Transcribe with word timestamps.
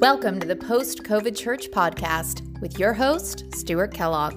Welcome 0.00 0.40
to 0.40 0.46
the 0.46 0.56
Post 0.56 1.02
COVID 1.02 1.36
Church 1.36 1.70
Podcast 1.70 2.58
with 2.62 2.78
your 2.78 2.94
host, 2.94 3.44
Stuart 3.54 3.92
Kellogg. 3.92 4.32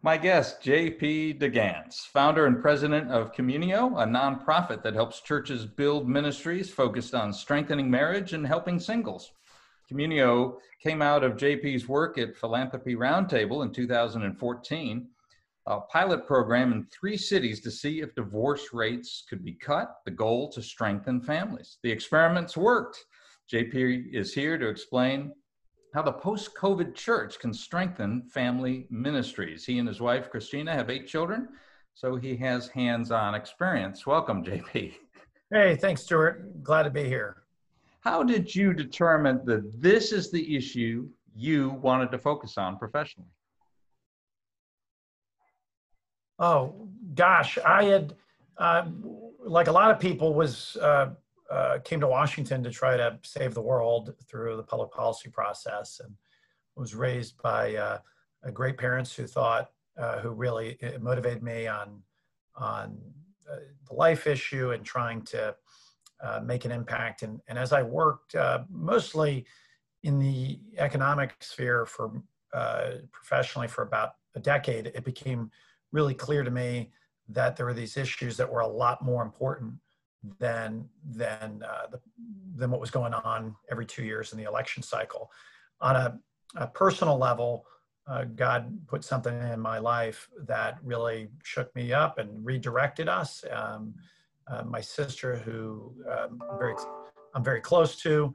My 0.00 0.16
guest, 0.16 0.62
JP 0.62 1.38
De 1.38 1.50
Gance, 1.50 2.08
founder 2.10 2.46
and 2.46 2.62
president 2.62 3.10
of 3.10 3.34
Communio, 3.34 4.02
a 4.02 4.06
nonprofit 4.06 4.82
that 4.84 4.94
helps 4.94 5.20
churches 5.20 5.66
build 5.66 6.08
ministries 6.08 6.70
focused 6.70 7.14
on 7.14 7.30
strengthening 7.30 7.90
marriage 7.90 8.32
and 8.32 8.46
helping 8.46 8.80
singles. 8.80 9.32
Communio 9.92 10.56
came 10.82 11.02
out 11.02 11.22
of 11.22 11.36
JP's 11.36 11.86
work 11.86 12.16
at 12.16 12.38
Philanthropy 12.38 12.94
Roundtable 12.94 13.62
in 13.62 13.70
2014 13.70 15.08
a 15.66 15.80
pilot 15.80 16.26
program 16.26 16.72
in 16.72 16.86
three 16.86 17.16
cities 17.16 17.60
to 17.60 17.70
see 17.70 18.00
if 18.00 18.14
divorce 18.14 18.72
rates 18.72 19.24
could 19.28 19.44
be 19.44 19.54
cut, 19.54 19.96
the 20.04 20.10
goal 20.10 20.48
to 20.52 20.62
strengthen 20.62 21.20
families. 21.20 21.78
The 21.82 21.90
experiments 21.90 22.56
worked. 22.56 23.04
JP 23.52 24.14
is 24.14 24.32
here 24.32 24.58
to 24.58 24.68
explain 24.68 25.32
how 25.92 26.02
the 26.02 26.12
post 26.12 26.54
COVID 26.54 26.94
church 26.94 27.38
can 27.38 27.52
strengthen 27.52 28.22
family 28.28 28.86
ministries. 28.90 29.64
He 29.64 29.78
and 29.78 29.88
his 29.88 30.00
wife, 30.00 30.30
Christina, 30.30 30.72
have 30.72 30.90
eight 30.90 31.08
children, 31.08 31.48
so 31.94 32.16
he 32.16 32.36
has 32.36 32.68
hands 32.68 33.10
on 33.10 33.34
experience. 33.34 34.06
Welcome, 34.06 34.44
JP. 34.44 34.94
Hey, 35.50 35.76
thanks, 35.76 36.02
Stuart. 36.02 36.62
Glad 36.62 36.84
to 36.84 36.90
be 36.90 37.04
here. 37.04 37.44
How 38.00 38.22
did 38.22 38.54
you 38.54 38.72
determine 38.72 39.40
that 39.46 39.80
this 39.80 40.12
is 40.12 40.30
the 40.30 40.56
issue 40.56 41.08
you 41.34 41.70
wanted 41.82 42.12
to 42.12 42.18
focus 42.18 42.56
on 42.56 42.78
professionally? 42.78 43.30
Oh 46.38 46.88
gosh, 47.14 47.58
I 47.64 47.84
had, 47.84 48.14
uh, 48.58 48.86
like 49.40 49.68
a 49.68 49.72
lot 49.72 49.90
of 49.90 49.98
people, 49.98 50.34
was 50.34 50.76
uh, 50.76 51.10
uh, 51.50 51.78
came 51.84 52.00
to 52.00 52.08
Washington 52.08 52.62
to 52.62 52.70
try 52.70 52.96
to 52.96 53.18
save 53.22 53.54
the 53.54 53.62
world 53.62 54.14
through 54.28 54.56
the 54.56 54.62
public 54.62 54.90
policy 54.90 55.30
process, 55.30 56.00
and 56.04 56.14
was 56.76 56.94
raised 56.94 57.40
by 57.42 57.74
uh, 57.76 57.98
great 58.52 58.76
parents 58.76 59.14
who 59.14 59.26
thought, 59.26 59.70
uh, 59.98 60.18
who 60.18 60.30
really 60.30 60.78
motivated 61.00 61.42
me 61.42 61.66
on 61.66 62.02
on 62.56 62.98
uh, 63.50 63.56
the 63.88 63.94
life 63.94 64.26
issue 64.26 64.72
and 64.72 64.84
trying 64.84 65.22
to 65.22 65.54
make 66.42 66.64
an 66.64 66.72
impact. 66.72 67.22
And, 67.22 67.40
and 67.48 67.58
as 67.58 67.72
I 67.72 67.82
worked 67.82 68.34
mostly 68.70 69.46
in 70.02 70.18
the 70.18 70.58
economic 70.78 71.34
sphere 71.40 71.86
for 71.86 72.22
professionally 73.12 73.68
for 73.68 73.82
about 73.82 74.12
a 74.34 74.40
decade, 74.40 74.86
it 74.86 75.04
became 75.04 75.50
really 75.92 76.14
clear 76.14 76.42
to 76.42 76.50
me 76.50 76.90
that 77.28 77.56
there 77.56 77.66
were 77.66 77.74
these 77.74 77.96
issues 77.96 78.36
that 78.36 78.50
were 78.50 78.60
a 78.60 78.66
lot 78.66 79.02
more 79.02 79.22
important 79.22 79.74
than 80.38 80.88
than 81.04 81.62
uh, 81.64 81.86
the, 81.90 82.00
than 82.56 82.70
what 82.70 82.80
was 82.80 82.90
going 82.90 83.14
on 83.14 83.54
every 83.70 83.86
two 83.86 84.04
years 84.04 84.32
in 84.32 84.38
the 84.38 84.44
election 84.44 84.82
cycle. 84.82 85.30
On 85.80 85.94
a, 85.94 86.18
a 86.56 86.66
personal 86.66 87.18
level, 87.18 87.66
uh, 88.08 88.24
God 88.24 88.76
put 88.86 89.04
something 89.04 89.36
in 89.52 89.60
my 89.60 89.78
life 89.78 90.28
that 90.46 90.78
really 90.82 91.28
shook 91.42 91.74
me 91.74 91.92
up 91.92 92.18
and 92.18 92.44
redirected 92.44 93.08
us. 93.08 93.44
Um, 93.50 93.94
uh, 94.48 94.62
my 94.62 94.80
sister, 94.80 95.36
who 95.36 95.92
um, 96.10 96.40
very 96.58 96.74
I'm 97.34 97.44
very 97.44 97.60
close 97.60 97.96
to, 98.02 98.34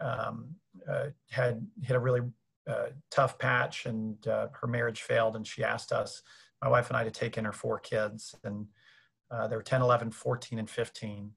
um, 0.00 0.48
uh, 0.90 1.06
had 1.30 1.64
hit 1.82 1.94
a 1.94 2.00
really 2.00 2.22
uh, 2.68 2.86
tough 3.10 3.38
patch, 3.38 3.86
and 3.86 4.26
uh, 4.26 4.48
her 4.58 4.66
marriage 4.66 5.02
failed, 5.02 5.36
and 5.36 5.46
she 5.46 5.62
asked 5.62 5.92
us 5.92 6.22
my 6.62 6.68
wife 6.68 6.88
and 6.88 6.96
I 6.96 7.04
to 7.04 7.10
take 7.10 7.36
in 7.36 7.44
her 7.44 7.52
four 7.52 7.78
kids, 7.80 8.36
and 8.44 8.66
uh, 9.30 9.48
they 9.48 9.56
were 9.56 9.62
10, 9.62 9.82
11, 9.82 10.12
14, 10.12 10.58
and 10.60 10.70
15. 10.70 11.30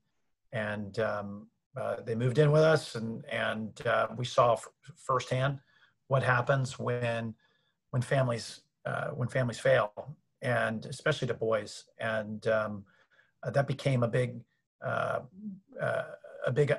And 0.53 0.99
um, 0.99 1.47
uh, 1.75 1.97
they 2.05 2.15
moved 2.15 2.37
in 2.37 2.51
with 2.51 2.61
us, 2.61 2.95
and 2.95 3.25
and 3.25 3.85
uh, 3.85 4.07
we 4.15 4.23
saw 4.23 4.53
f- 4.53 4.67
firsthand 4.95 5.59
what 6.07 6.23
happens 6.23 6.79
when 6.79 7.33
when 7.89 8.01
families 8.01 8.61
uh, 8.85 9.07
when 9.07 9.27
families 9.27 9.59
fail, 9.59 9.91
and 10.41 10.85
especially 10.85 11.27
to 11.27 11.33
boys. 11.33 11.85
And 11.99 12.47
um, 12.47 12.85
uh, 13.43 13.49
that 13.49 13.67
became 13.67 14.03
a 14.03 14.07
big 14.07 14.39
uh, 14.85 15.19
a 16.45 16.51
big 16.53 16.73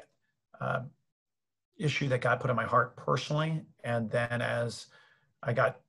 issue 1.79 2.09
that 2.09 2.21
God 2.23 2.41
put 2.41 2.51
in 2.51 2.56
my 2.56 2.65
heart 2.65 2.97
personally. 2.97 3.62
And 3.85 4.11
then 4.11 4.41
as 4.41 4.87
I 5.43 5.53
got 5.53 5.81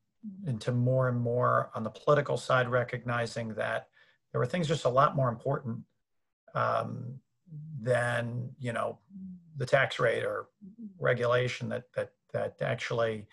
into 0.45 0.71
more 0.71 1.09
and 1.09 1.19
more 1.19 1.69
on 1.75 1.83
the 1.83 1.89
political 1.89 2.37
side, 2.37 2.69
recognizing 2.69 3.53
that 3.55 3.87
there 4.31 4.39
were 4.39 4.45
things 4.45 4.67
just 4.67 4.85
a 4.85 4.89
lot 4.89 5.15
more 5.15 5.29
important 5.29 5.79
um, 6.55 7.19
than 7.81 8.49
you 8.59 8.73
know 8.73 8.99
the 9.57 9.65
tax 9.65 9.99
rate 9.99 10.23
or 10.23 10.47
regulation 10.99 11.69
that 11.69 11.83
that 11.95 12.11
that 12.33 12.61
actually 12.61 13.25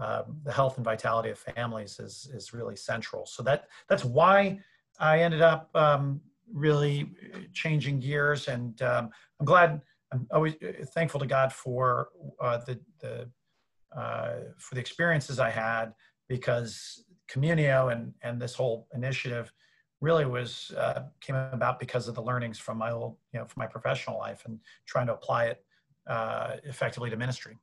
uh, 0.00 0.22
the 0.44 0.52
health 0.52 0.76
and 0.76 0.84
vitality 0.84 1.30
of 1.30 1.38
families 1.38 1.98
is 1.98 2.28
is 2.32 2.52
really 2.52 2.76
central. 2.76 3.26
So 3.26 3.42
that 3.44 3.68
that's 3.88 4.04
why 4.04 4.60
I 4.98 5.20
ended 5.20 5.42
up 5.42 5.70
um, 5.74 6.20
really 6.52 7.10
changing 7.52 8.00
gears, 8.00 8.48
and 8.48 8.80
um, 8.82 9.10
I'm 9.40 9.46
glad. 9.46 9.80
I'm 10.12 10.26
always 10.30 10.54
thankful 10.94 11.18
to 11.18 11.26
God 11.26 11.52
for 11.52 12.08
uh, 12.40 12.58
the 12.58 12.78
the 13.00 13.28
uh, 13.96 14.34
for 14.58 14.74
the 14.74 14.80
experiences 14.80 15.40
I 15.40 15.50
had 15.50 15.92
because 16.28 17.04
Communio 17.30 17.92
and, 17.92 18.12
and 18.22 18.40
this 18.40 18.54
whole 18.54 18.88
initiative 18.94 19.52
really 20.00 20.26
was 20.26 20.72
uh, 20.76 21.04
came 21.20 21.36
about 21.36 21.78
because 21.78 22.08
of 22.08 22.14
the 22.14 22.22
learnings 22.22 22.58
from 22.58 22.78
my 22.78 22.90
old, 22.90 23.16
you 23.32 23.40
know, 23.40 23.46
from 23.46 23.60
my 23.60 23.66
professional 23.66 24.18
life 24.18 24.42
and 24.46 24.60
trying 24.86 25.06
to 25.06 25.14
apply 25.14 25.46
it 25.46 25.64
uh, 26.06 26.56
effectively 26.64 27.10
to 27.10 27.16
ministry. 27.16 27.58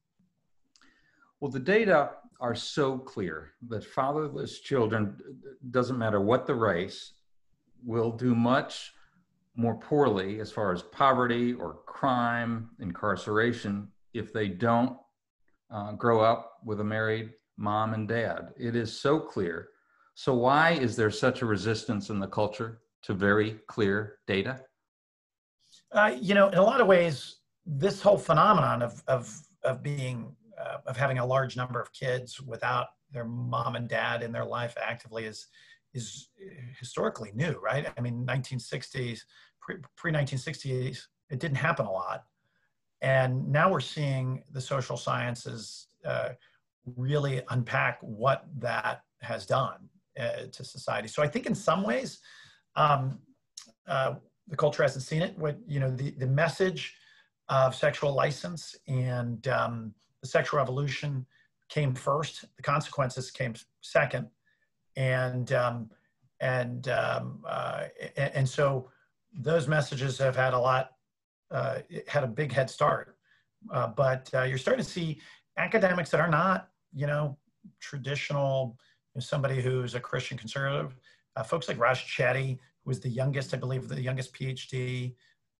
Well, 1.40 1.52
the 1.52 1.60
data 1.60 2.12
are 2.40 2.56
so 2.56 2.98
clear 2.98 3.52
that 3.70 3.84
fatherless 3.84 4.60
children, 4.60 5.18
doesn't 5.72 5.98
matter 5.98 6.22
what 6.22 6.46
the 6.46 6.56
race, 6.56 7.14
will 7.86 8.12
do 8.12 8.34
much 8.34 8.94
more 9.56 9.76
poorly 9.76 10.40
as 10.40 10.52
far 10.52 10.72
as 10.72 10.82
poverty 10.82 11.54
or 11.54 11.80
crime, 11.86 12.70
incarceration, 12.80 13.88
if 14.14 14.34
they 14.34 14.48
don't 14.48 14.98
uh, 15.70 15.92
grow 15.94 16.22
up 16.22 16.60
with 16.66 16.80
a 16.80 16.84
married 16.84 17.32
mom 17.58 17.94
and 17.94 18.08
dad. 18.08 18.50
It 18.58 18.76
is 18.76 19.00
so 19.00 19.20
clear. 19.20 19.70
So, 20.16 20.34
why 20.34 20.72
is 20.72 20.96
there 20.96 21.12
such 21.12 21.42
a 21.42 21.46
resistance 21.46 22.10
in 22.10 22.20
the 22.20 22.28
culture 22.28 22.82
to 23.04 23.14
very 23.14 23.60
clear 23.68 24.20
data? 24.28 24.62
Uh, 25.92 26.16
you 26.20 26.34
know, 26.34 26.50
in 26.50 26.58
a 26.58 26.64
lot 26.64 26.82
of 26.82 26.88
ways, 26.88 27.38
this 27.66 28.02
whole 28.02 28.18
phenomenon 28.18 28.82
of 28.82 29.02
of 29.08 29.42
of 29.64 29.82
being 29.82 30.36
uh, 30.60 30.78
of 30.86 30.98
having 30.98 31.20
a 31.20 31.26
large 31.26 31.56
number 31.56 31.82
of 31.82 31.92
kids 31.94 32.40
without 32.42 32.88
their 33.12 33.26
mom 33.26 33.76
and 33.76 33.88
dad 33.88 34.24
in 34.24 34.32
their 34.32 34.46
life 34.46 34.76
actively 34.82 35.26
is 35.26 35.48
is 35.94 36.30
historically 36.80 37.32
new, 37.36 37.60
right? 37.60 37.88
I 37.96 38.02
mean, 38.02 38.26
1960s, 38.26 39.20
pre 39.60 40.12
1960s, 40.12 41.04
it 41.30 41.40
didn't 41.40 41.58
happen 41.58 41.86
a 41.86 41.92
lot, 41.92 42.24
and 43.02 43.48
now 43.48 43.72
we're 43.72 43.80
seeing 43.80 44.44
the 44.52 44.62
social 44.62 44.98
sciences 44.98 45.88
uh, 46.06 46.30
really 46.96 47.42
unpack 47.50 48.00
what 48.02 48.46
that 48.58 49.04
has 49.22 49.46
done 49.46 49.90
uh, 50.20 50.48
to 50.52 50.64
society. 50.64 51.08
So 51.08 51.24
I 51.24 51.28
think 51.28 51.46
in 51.46 51.56
some 51.56 51.84
ways, 51.84 52.20
um, 52.76 53.20
uh, 53.88 54.16
the 54.48 54.58
culture 54.58 54.84
hasn't 54.84 55.04
seen 55.04 55.22
it. 55.22 55.38
What 55.38 55.58
you 55.68 55.80
know, 55.80 55.90
the 55.90 56.12
the 56.12 56.28
message 56.28 56.96
of 57.50 57.76
sexual 57.76 58.14
license 58.14 58.76
and 58.88 59.48
um, 59.48 59.94
the 60.22 60.28
sexual 60.28 60.60
revolution 60.60 61.26
came 61.70 61.94
first. 61.94 62.46
The 62.58 62.64
consequences 62.64 63.32
came 63.32 63.54
second, 63.82 64.28
and 64.96 65.52
um, 65.54 65.90
and 66.40 66.88
um, 66.90 67.44
uh, 67.48 67.86
and, 68.18 68.48
so 68.48 68.90
those 69.34 69.68
messages 69.68 70.18
have 70.18 70.36
had 70.36 70.54
a 70.54 70.60
lot 70.60 70.92
uh, 71.52 71.80
had 72.08 72.24
a 72.24 72.28
big 72.28 72.52
head 72.52 72.70
start. 72.70 73.18
Uh, 73.72 73.88
but 73.88 74.30
uh, 74.34 74.44
you're 74.44 74.58
starting 74.58 74.84
to 74.84 74.90
see 74.90 75.22
academics 75.58 76.10
that 76.10 76.20
are 76.20 76.30
not 76.30 76.70
you 76.96 77.08
know, 77.08 77.38
traditional, 77.80 78.78
you 79.14 79.20
know, 79.20 79.22
somebody 79.22 79.62
who's 79.62 79.96
a 79.96 80.00
Christian 80.00 80.38
conservative, 80.38 80.96
uh, 81.36 81.44
folks 81.44 81.68
like 81.68 81.80
Raj 81.80 82.00
Chetty, 82.06 82.60
who 82.84 82.92
is 82.92 83.00
the 83.00 83.10
youngest, 83.10 83.54
I 83.54 83.58
believe, 83.58 83.88
the 83.88 84.02
youngest 84.02 84.34
PhD 84.34 85.16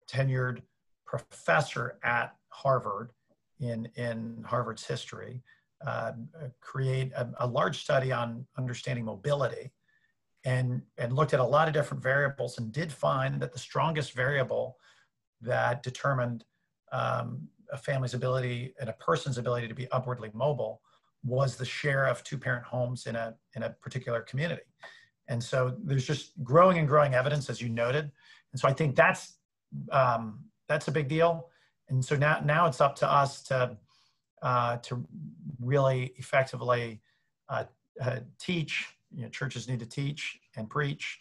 tenured 0.10 0.62
professor 1.06 2.00
at 2.04 2.36
Harvard 2.50 3.12
in, 3.60 3.88
in 3.96 4.44
Harvard's 4.46 4.86
history, 4.86 5.42
uh, 5.86 6.14
create 6.62 7.12
a, 7.14 7.30
a, 7.40 7.48
large 7.48 7.78
study 7.80 8.12
on 8.12 8.46
understanding 8.58 9.04
mobility 9.06 9.72
and, 10.46 10.82
and 10.98 11.14
looked 11.14 11.34
at 11.34 11.40
a 11.40 11.44
lot 11.44 11.68
of 11.68 11.74
different 11.74 12.02
variables 12.02 12.58
and 12.58 12.72
did 12.72 12.92
find 12.92 13.42
that 13.42 13.52
the 13.52 13.60
strongest 13.60 14.14
variable 14.14 14.78
that 15.42 15.84
determined 15.84 16.46
um, 16.92 17.48
a 17.72 17.78
family's 17.78 18.14
ability 18.14 18.74
and 18.80 18.90
a 18.90 18.94
person's 18.94 19.38
ability 19.38 19.68
to 19.68 19.74
be 19.74 19.90
upwardly 19.92 20.30
mobile 20.34 20.82
was 21.24 21.56
the 21.56 21.66
share 21.66 22.06
of 22.06 22.24
two 22.24 22.38
parent 22.38 22.66
homes 22.66 23.08
in 23.08 23.16
a, 23.16 23.36
in 23.56 23.64
a 23.64 23.70
particular 23.70 24.22
community. 24.22 24.64
And 25.28 25.42
so 25.42 25.76
there's 25.84 26.06
just 26.06 26.32
growing 26.44 26.78
and 26.78 26.88
growing 26.88 27.14
evidence, 27.14 27.50
as 27.50 27.62
you 27.62 27.70
noted. 27.70 28.12
And 28.52 28.60
so 28.60 28.68
I 28.68 28.74
think 28.74 28.96
that's 28.96 29.38
um, 29.92 30.40
that's 30.68 30.88
a 30.88 30.92
big 30.92 31.08
deal. 31.08 31.50
And 31.90 32.04
so 32.04 32.16
now, 32.16 32.42
now 32.44 32.68
it's 32.68 32.82
up 32.82 32.96
to 32.98 33.12
us 33.12 33.44
to, 33.44 33.78
uh, 34.42 34.78
to 34.78 35.06
really 35.62 36.14
effectively 36.18 37.02
uh, 37.50 37.66
uh, 38.02 38.20
teach. 38.40 38.88
You 39.14 39.24
know, 39.24 39.30
churches 39.30 39.68
need 39.68 39.80
to 39.80 39.86
teach 39.86 40.40
and 40.56 40.70
preach 40.70 41.20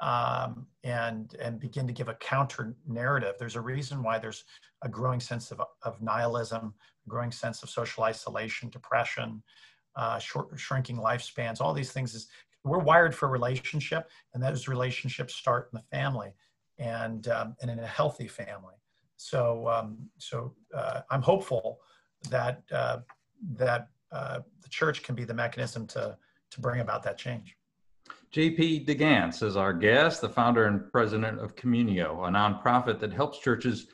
um, 0.00 0.66
and 0.82 1.34
and 1.40 1.60
begin 1.60 1.86
to 1.86 1.92
give 1.92 2.08
a 2.08 2.14
counter 2.14 2.74
narrative. 2.86 3.34
There's 3.38 3.56
a 3.56 3.60
reason 3.60 4.02
why 4.02 4.18
there's 4.18 4.44
a 4.82 4.88
growing 4.88 5.20
sense 5.20 5.50
of, 5.50 5.60
of 5.82 6.00
nihilism, 6.00 6.74
growing 7.06 7.30
sense 7.30 7.62
of 7.62 7.70
social 7.70 8.04
isolation, 8.04 8.70
depression, 8.70 9.42
uh, 9.96 10.18
short, 10.18 10.58
shrinking 10.58 10.96
lifespans. 10.96 11.60
All 11.60 11.74
these 11.74 11.92
things 11.92 12.14
is 12.14 12.28
we're 12.64 12.78
wired 12.78 13.14
for 13.14 13.28
relationship, 13.28 14.10
and 14.34 14.42
those 14.42 14.68
relationships 14.68 15.34
start 15.34 15.70
in 15.72 15.78
the 15.78 15.96
family, 15.96 16.32
and 16.78 17.28
um, 17.28 17.56
and 17.60 17.70
in 17.70 17.78
a 17.78 17.86
healthy 17.86 18.28
family. 18.28 18.74
So 19.16 19.68
um, 19.68 20.08
so 20.18 20.54
uh, 20.74 21.02
I'm 21.10 21.22
hopeful 21.22 21.80
that 22.30 22.62
uh, 22.72 22.98
that 23.56 23.88
uh, 24.12 24.40
the 24.62 24.68
church 24.70 25.02
can 25.02 25.14
be 25.14 25.24
the 25.24 25.34
mechanism 25.34 25.86
to 25.88 26.16
to 26.52 26.60
bring 26.60 26.80
about 26.80 27.02
that 27.02 27.18
change. 27.18 27.56
JP 28.34 28.86
De 28.86 28.94
Gance 28.94 29.42
is 29.42 29.56
our 29.56 29.72
guest, 29.72 30.20
the 30.20 30.28
founder 30.28 30.66
and 30.66 30.90
president 30.92 31.40
of 31.40 31.56
Communio, 31.56 32.28
a 32.28 32.30
nonprofit 32.30 33.00
that 33.00 33.12
helps 33.12 33.40
churches 33.40 33.88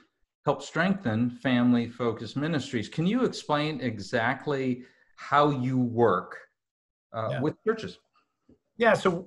help 0.44 0.62
strengthen 0.62 1.30
family 1.30 1.88
focused 1.88 2.36
ministries. 2.36 2.88
Can 2.88 3.06
you 3.06 3.24
explain 3.24 3.80
exactly 3.80 4.84
how 5.16 5.50
you 5.50 5.78
work 5.78 6.36
uh, 7.14 7.28
yeah. 7.30 7.40
with 7.40 7.54
churches? 7.64 7.98
Yeah, 8.76 8.92
so 8.92 9.26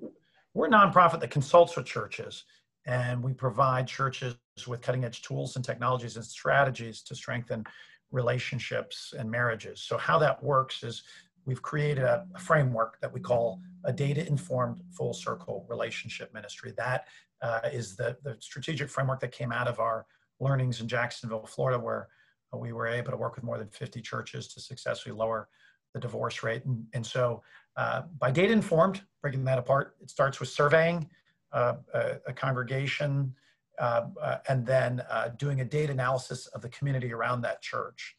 we're 0.54 0.68
a 0.68 0.70
nonprofit 0.70 1.22
that 1.22 1.32
consults 1.32 1.76
with 1.76 1.88
churches, 1.88 2.46
and 2.86 3.24
we 3.24 3.34
provide 3.34 3.88
churches 3.88 4.36
with 4.68 4.82
cutting 4.82 5.06
edge 5.06 5.24
tools 5.24 5.56
and 5.56 5.66
technologies 5.66 6.18
and 6.18 6.26
strategies 6.26 7.02
to 7.02 7.16
strengthen 7.16 7.66
relationships 8.12 9.14
and 9.18 9.30
marriages. 9.30 9.82
So, 9.82 9.98
how 9.98 10.20
that 10.20 10.42
works 10.44 10.84
is 10.84 11.02
we've 11.50 11.64
created 11.64 12.04
a, 12.04 12.28
framework 12.38 13.02
that 13.02 13.12
we 13.12 13.20
call 13.20 13.60
a 13.84 13.92
data 13.92 14.26
informed 14.28 14.80
full 14.92 15.16
circle 15.16 15.66
relationship 15.68 16.32
ministry. 16.32 16.74
That 16.78 17.08
uh, 17.42 17.62
is 17.74 17.96
the, 17.96 18.16
the 18.24 18.38
strategic 18.40 18.88
framework 18.88 19.20
that 19.22 19.32
came 19.32 19.52
out 19.52 19.68
of 19.68 19.80
our 19.80 20.06
learnings 20.40 20.80
in 20.80 20.88
Jacksonville, 20.88 21.48
Florida, 21.48 21.80
where 21.80 22.08
we 22.54 22.72
were 22.72 22.86
able 22.86 23.10
to 23.10 23.18
work 23.18 23.36
with 23.36 23.44
more 23.44 23.58
than 23.58 23.68
50 23.70 24.00
churches 24.02 24.48
to 24.50 24.62
successfully 24.62 25.16
lower 25.16 25.50
the 25.96 26.00
divorce 26.00 26.44
rate. 26.44 26.64
And, 26.66 26.86
and 26.94 27.04
so, 27.04 27.42
uh, 27.76 28.04
by 28.20 28.30
data 28.30 28.54
informed, 28.54 29.02
breaking 29.24 29.44
that 29.46 29.58
apart, 29.58 29.96
it 30.02 30.12
starts 30.12 30.40
with 30.40 30.50
surveying 30.50 31.10
uh, 31.52 31.76
a, 31.96 32.18
a, 32.28 32.34
congregation 32.34 33.34
uh, 33.80 34.06
uh 34.22 34.38
and 34.50 34.64
then 34.68 35.02
uh, 35.10 35.30
doing 35.30 35.62
a 35.62 35.66
data 35.66 35.92
analysis 35.92 36.46
of 36.48 36.62
the 36.62 36.70
community 36.70 37.12
around 37.12 37.42
that 37.42 37.60
church. 37.64 38.16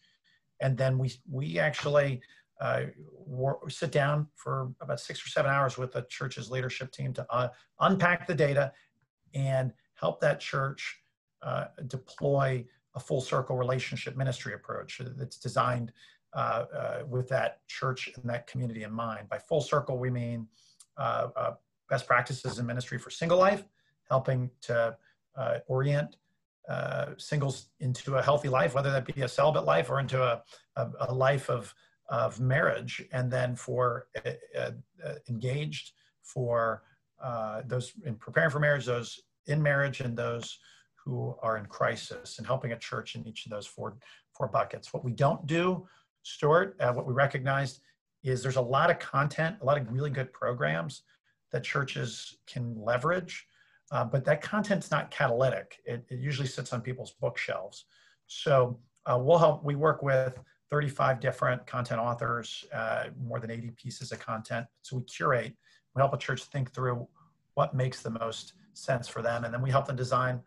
And 0.60 0.76
then 0.76 0.98
we, 0.98 1.12
we 1.30 1.60
actually 1.60 2.20
uh, 2.60 2.82
sit 3.68 3.90
down 3.90 4.26
for 4.34 4.72
about 4.80 5.00
six 5.00 5.24
or 5.24 5.28
seven 5.28 5.50
hours 5.50 5.78
with 5.78 5.92
the 5.92 6.02
church's 6.08 6.50
leadership 6.50 6.92
team 6.92 7.12
to 7.14 7.26
uh, 7.30 7.48
unpack 7.80 8.26
the 8.26 8.34
data 8.34 8.72
and 9.34 9.72
help 9.94 10.20
that 10.20 10.40
church 10.40 11.00
uh, 11.42 11.66
deploy 11.86 12.64
a 12.94 13.00
full 13.00 13.20
circle 13.20 13.56
relationship 13.56 14.16
ministry 14.16 14.54
approach 14.54 15.00
that's 15.16 15.38
designed 15.38 15.92
uh, 16.34 16.64
uh, 16.76 17.02
with 17.08 17.28
that 17.28 17.66
church 17.66 18.10
and 18.14 18.28
that 18.28 18.46
community 18.46 18.82
in 18.82 18.92
mind. 18.92 19.28
By 19.28 19.38
full 19.38 19.60
circle, 19.60 19.98
we 19.98 20.10
mean 20.10 20.46
uh, 20.96 21.52
best 21.88 22.06
practices 22.06 22.58
in 22.58 22.66
ministry 22.66 22.98
for 22.98 23.10
single 23.10 23.38
life, 23.38 23.64
helping 24.08 24.50
to 24.62 24.96
orient 25.66 26.16
singles 27.16 27.68
into 27.80 28.16
a 28.16 28.22
healthy 28.22 28.48
life, 28.48 28.74
whether 28.74 28.90
that 28.90 29.06
be 29.06 29.22
a 29.22 29.28
celibate 29.28 29.64
life 29.64 29.88
or 29.88 29.98
into 29.98 30.22
a, 30.22 30.42
a, 30.76 30.90
a 31.08 31.14
life 31.14 31.48
of 31.48 31.74
of 32.10 32.40
marriage, 32.40 33.02
and 33.12 33.30
then 33.30 33.54
for 33.54 34.08
uh, 34.26 34.30
uh, 34.58 34.70
uh, 35.04 35.14
engaged, 35.28 35.92
for 36.22 36.82
uh, 37.22 37.62
those 37.66 37.92
in 38.04 38.16
preparing 38.16 38.50
for 38.50 38.58
marriage, 38.58 38.84
those 38.84 39.20
in 39.46 39.62
marriage, 39.62 40.00
and 40.00 40.16
those 40.16 40.58
who 40.96 41.34
are 41.40 41.56
in 41.56 41.64
crisis, 41.66 42.38
and 42.38 42.46
helping 42.46 42.72
a 42.72 42.78
church 42.78 43.14
in 43.14 43.26
each 43.26 43.46
of 43.46 43.52
those 43.52 43.66
four 43.66 43.96
four 44.36 44.48
buckets. 44.48 44.92
What 44.92 45.04
we 45.04 45.12
don't 45.12 45.46
do, 45.46 45.86
Stuart, 46.22 46.76
uh, 46.80 46.92
what 46.92 47.06
we 47.06 47.14
recognized 47.14 47.80
is 48.24 48.42
there's 48.42 48.56
a 48.56 48.60
lot 48.60 48.90
of 48.90 48.98
content, 48.98 49.56
a 49.62 49.64
lot 49.64 49.78
of 49.78 49.90
really 49.90 50.10
good 50.10 50.32
programs 50.32 51.02
that 51.52 51.64
churches 51.64 52.38
can 52.46 52.74
leverage, 52.76 53.46
uh, 53.92 54.04
but 54.04 54.24
that 54.24 54.42
content's 54.42 54.90
not 54.90 55.10
catalytic. 55.10 55.78
It, 55.84 56.04
it, 56.10 56.18
usually 56.18 56.46
sits 56.46 56.72
on 56.72 56.80
people's 56.80 57.12
bookshelves. 57.12 57.86
So 58.26 58.78
we'll 59.08 59.38
help. 59.38 59.64
We 59.64 59.74
work 59.74 60.02
with 60.02 60.38
35 60.70 61.20
different 61.20 61.66
content 61.66 62.00
authors, 62.00 62.64
uh, 62.72 63.06
more 63.20 63.40
than 63.40 63.50
80 63.50 63.70
pieces 63.70 64.12
of 64.12 64.20
content. 64.20 64.66
So 64.82 64.96
we 64.96 65.02
curate, 65.04 65.54
we 65.94 66.00
help 66.00 66.14
a 66.14 66.18
church 66.18 66.44
think 66.44 66.72
through 66.72 67.06
what 67.54 67.74
makes 67.74 68.02
the 68.02 68.10
most 68.10 68.54
sense 68.74 69.08
for 69.08 69.20
them. 69.20 69.44
And 69.44 69.52
then 69.52 69.62
we 69.62 69.70
help 69.70 69.86
them 69.86 69.96
design 69.96 70.40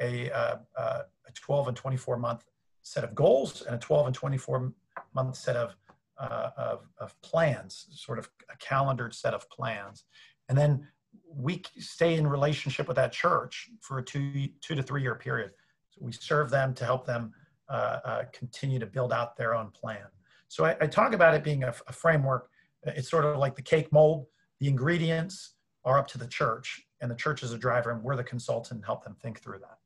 a, 0.00 0.30
uh, 0.30 0.56
uh, 0.76 1.02
a 1.26 1.32
12 1.32 1.68
and 1.68 1.76
24 1.76 2.18
month 2.18 2.44
set 2.82 3.04
of 3.04 3.14
goals 3.14 3.62
and 3.62 3.74
a 3.74 3.78
12 3.78 4.06
and 4.06 4.14
24 4.14 4.72
month 5.14 5.36
set 5.36 5.56
of, 5.56 5.76
uh, 6.18 6.50
of, 6.56 6.86
of 6.98 7.20
plans, 7.22 7.86
sort 7.92 8.18
of 8.18 8.28
a 8.52 8.56
calendared 8.58 9.14
set 9.14 9.32
of 9.32 9.48
plans. 9.50 10.04
And 10.48 10.58
then 10.58 10.86
we 11.32 11.62
stay 11.78 12.16
in 12.16 12.26
relationship 12.26 12.86
with 12.86 12.96
that 12.96 13.12
church 13.12 13.70
for 13.80 13.98
a 13.98 14.02
two, 14.02 14.48
two 14.60 14.74
to 14.74 14.82
three 14.82 15.02
year 15.02 15.14
period. 15.14 15.52
So 15.90 16.00
we 16.04 16.12
serve 16.12 16.50
them 16.50 16.74
to 16.74 16.84
help 16.84 17.06
them 17.06 17.32
Uh, 17.70 18.00
uh, 18.04 18.22
continue 18.32 18.80
to 18.80 18.86
build 18.86 19.12
out 19.12 19.36
their 19.36 19.54
own 19.54 19.70
plan. 19.70 20.02
So 20.48 20.64
I, 20.64 20.76
I 20.80 20.88
talk 20.88 21.12
about 21.12 21.34
it 21.34 21.44
being 21.44 21.62
a, 21.62 21.72
a, 21.86 21.92
framework. 21.92 22.48
It's 22.82 23.08
sort 23.08 23.24
of 23.24 23.36
like 23.36 23.54
the 23.54 23.62
cake 23.62 23.92
mold. 23.92 24.26
The 24.58 24.66
ingredients 24.66 25.54
are 25.84 25.96
up 25.96 26.08
to 26.08 26.18
the 26.18 26.26
church, 26.26 26.82
and 27.00 27.08
the 27.08 27.14
church 27.14 27.44
is 27.44 27.52
a 27.52 27.58
driver, 27.58 27.92
and 27.92 28.02
we're 28.02 28.16
the 28.16 28.24
consultant 28.24 28.78
and 28.78 28.84
help 28.84 29.04
them 29.04 29.14
think 29.22 29.40
through 29.40 29.60
that. 29.60 29.78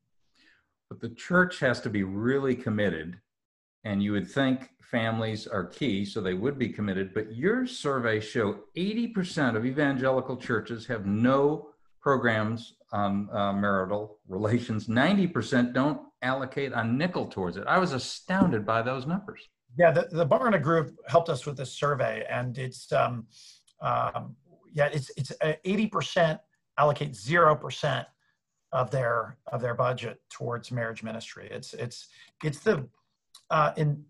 But 0.89 1.01
the 1.01 1.11
church 1.11 1.61
has 1.61 1.79
to 1.83 1.91
be 1.91 2.05
really 2.05 2.55
committed, 2.55 3.19
and 3.85 4.03
you 4.03 4.13
would 4.13 4.31
think 4.31 4.71
families 4.81 5.47
are 5.47 5.67
key, 5.67 6.07
so 6.07 6.23
they 6.23 6.33
would 6.33 6.59
be 6.59 6.71
committed. 6.71 7.13
But 7.13 7.37
your 7.37 7.67
survey 7.67 8.19
show 8.19 8.61
80% 8.79 9.57
of 9.57 9.67
evangelical 9.67 10.39
churches 10.39 10.87
have 10.87 11.05
no 11.05 11.69
programs 12.01 12.77
on 12.93 13.29
uh, 13.31 13.53
marital 13.53 14.21
relations. 14.27 14.87
90% 14.87 15.75
don't 15.75 16.01
allocate 16.25 16.73
a 16.75 16.83
nickel 16.85 17.27
towards 17.27 17.57
it. 17.57 17.65
I 17.67 17.79
was 17.79 17.93
astounded 17.93 18.65
by 18.67 18.83
those 18.83 19.07
numbers. 19.07 19.49
Yeah, 19.79 19.91
the, 19.91 20.09
the 20.11 20.27
Barna 20.27 20.61
Group 20.63 20.97
helped 21.07 21.29
us 21.29 21.47
with 21.47 21.57
this 21.57 21.73
survey, 21.73 22.25
and 22.31 22.59
it's 22.59 22.93
um, 22.93 23.27
um, 23.81 24.37
yeah, 24.73 24.89
it's 24.93 25.11
it's 25.17 25.33
uh, 25.41 25.55
eighty 25.65 25.87
percent 25.87 26.41
allocate 26.79 27.15
zero 27.15 27.55
percent 27.55 28.07
of 28.73 28.91
their 28.91 29.37
of 29.53 29.61
their 29.61 29.75
budget 29.75 30.21
towards 30.31 30.71
marriage 30.73 31.03
ministry. 31.03 31.49
It's 31.51 31.75
it's 31.75 32.09
it's 32.43 32.61
the 32.61 32.89
uh, 33.51 33.73
in 33.77 34.05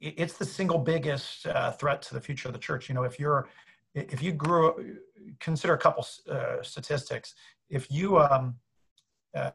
it's 0.00 0.36
the 0.38 0.44
single 0.44 0.78
biggest 0.78 1.46
uh, 1.46 1.72
threat 1.72 2.00
to 2.02 2.14
the 2.14 2.20
future 2.20 2.48
of 2.48 2.54
the 2.54 2.60
church. 2.60 2.88
You 2.88 2.94
know, 2.94 3.04
if 3.04 3.18
you're 3.18 3.48
if 3.94 4.22
you 4.22 4.32
grew 4.32 4.98
consider 5.40 5.74
a 5.74 5.78
couple 5.78 6.06
uh, 6.30 6.62
statistics. 6.62 7.34
If 7.68 7.90
you 7.90 8.18
um, 8.18 8.54
uh, 9.34 9.50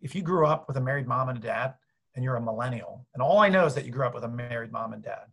if 0.00 0.14
you 0.14 0.22
grew 0.22 0.46
up 0.46 0.68
with 0.68 0.76
a 0.76 0.80
married 0.80 1.06
mom 1.06 1.28
and 1.28 1.38
a 1.38 1.40
dad 1.40 1.74
and 2.14 2.24
you're 2.24 2.36
a 2.36 2.40
millennial, 2.40 3.06
and 3.14 3.22
all 3.22 3.38
I 3.38 3.48
know 3.48 3.66
is 3.66 3.74
that 3.74 3.84
you 3.84 3.92
grew 3.92 4.06
up 4.06 4.14
with 4.14 4.24
a 4.24 4.28
married 4.28 4.72
mom 4.72 4.92
and 4.92 5.02
dad, 5.02 5.26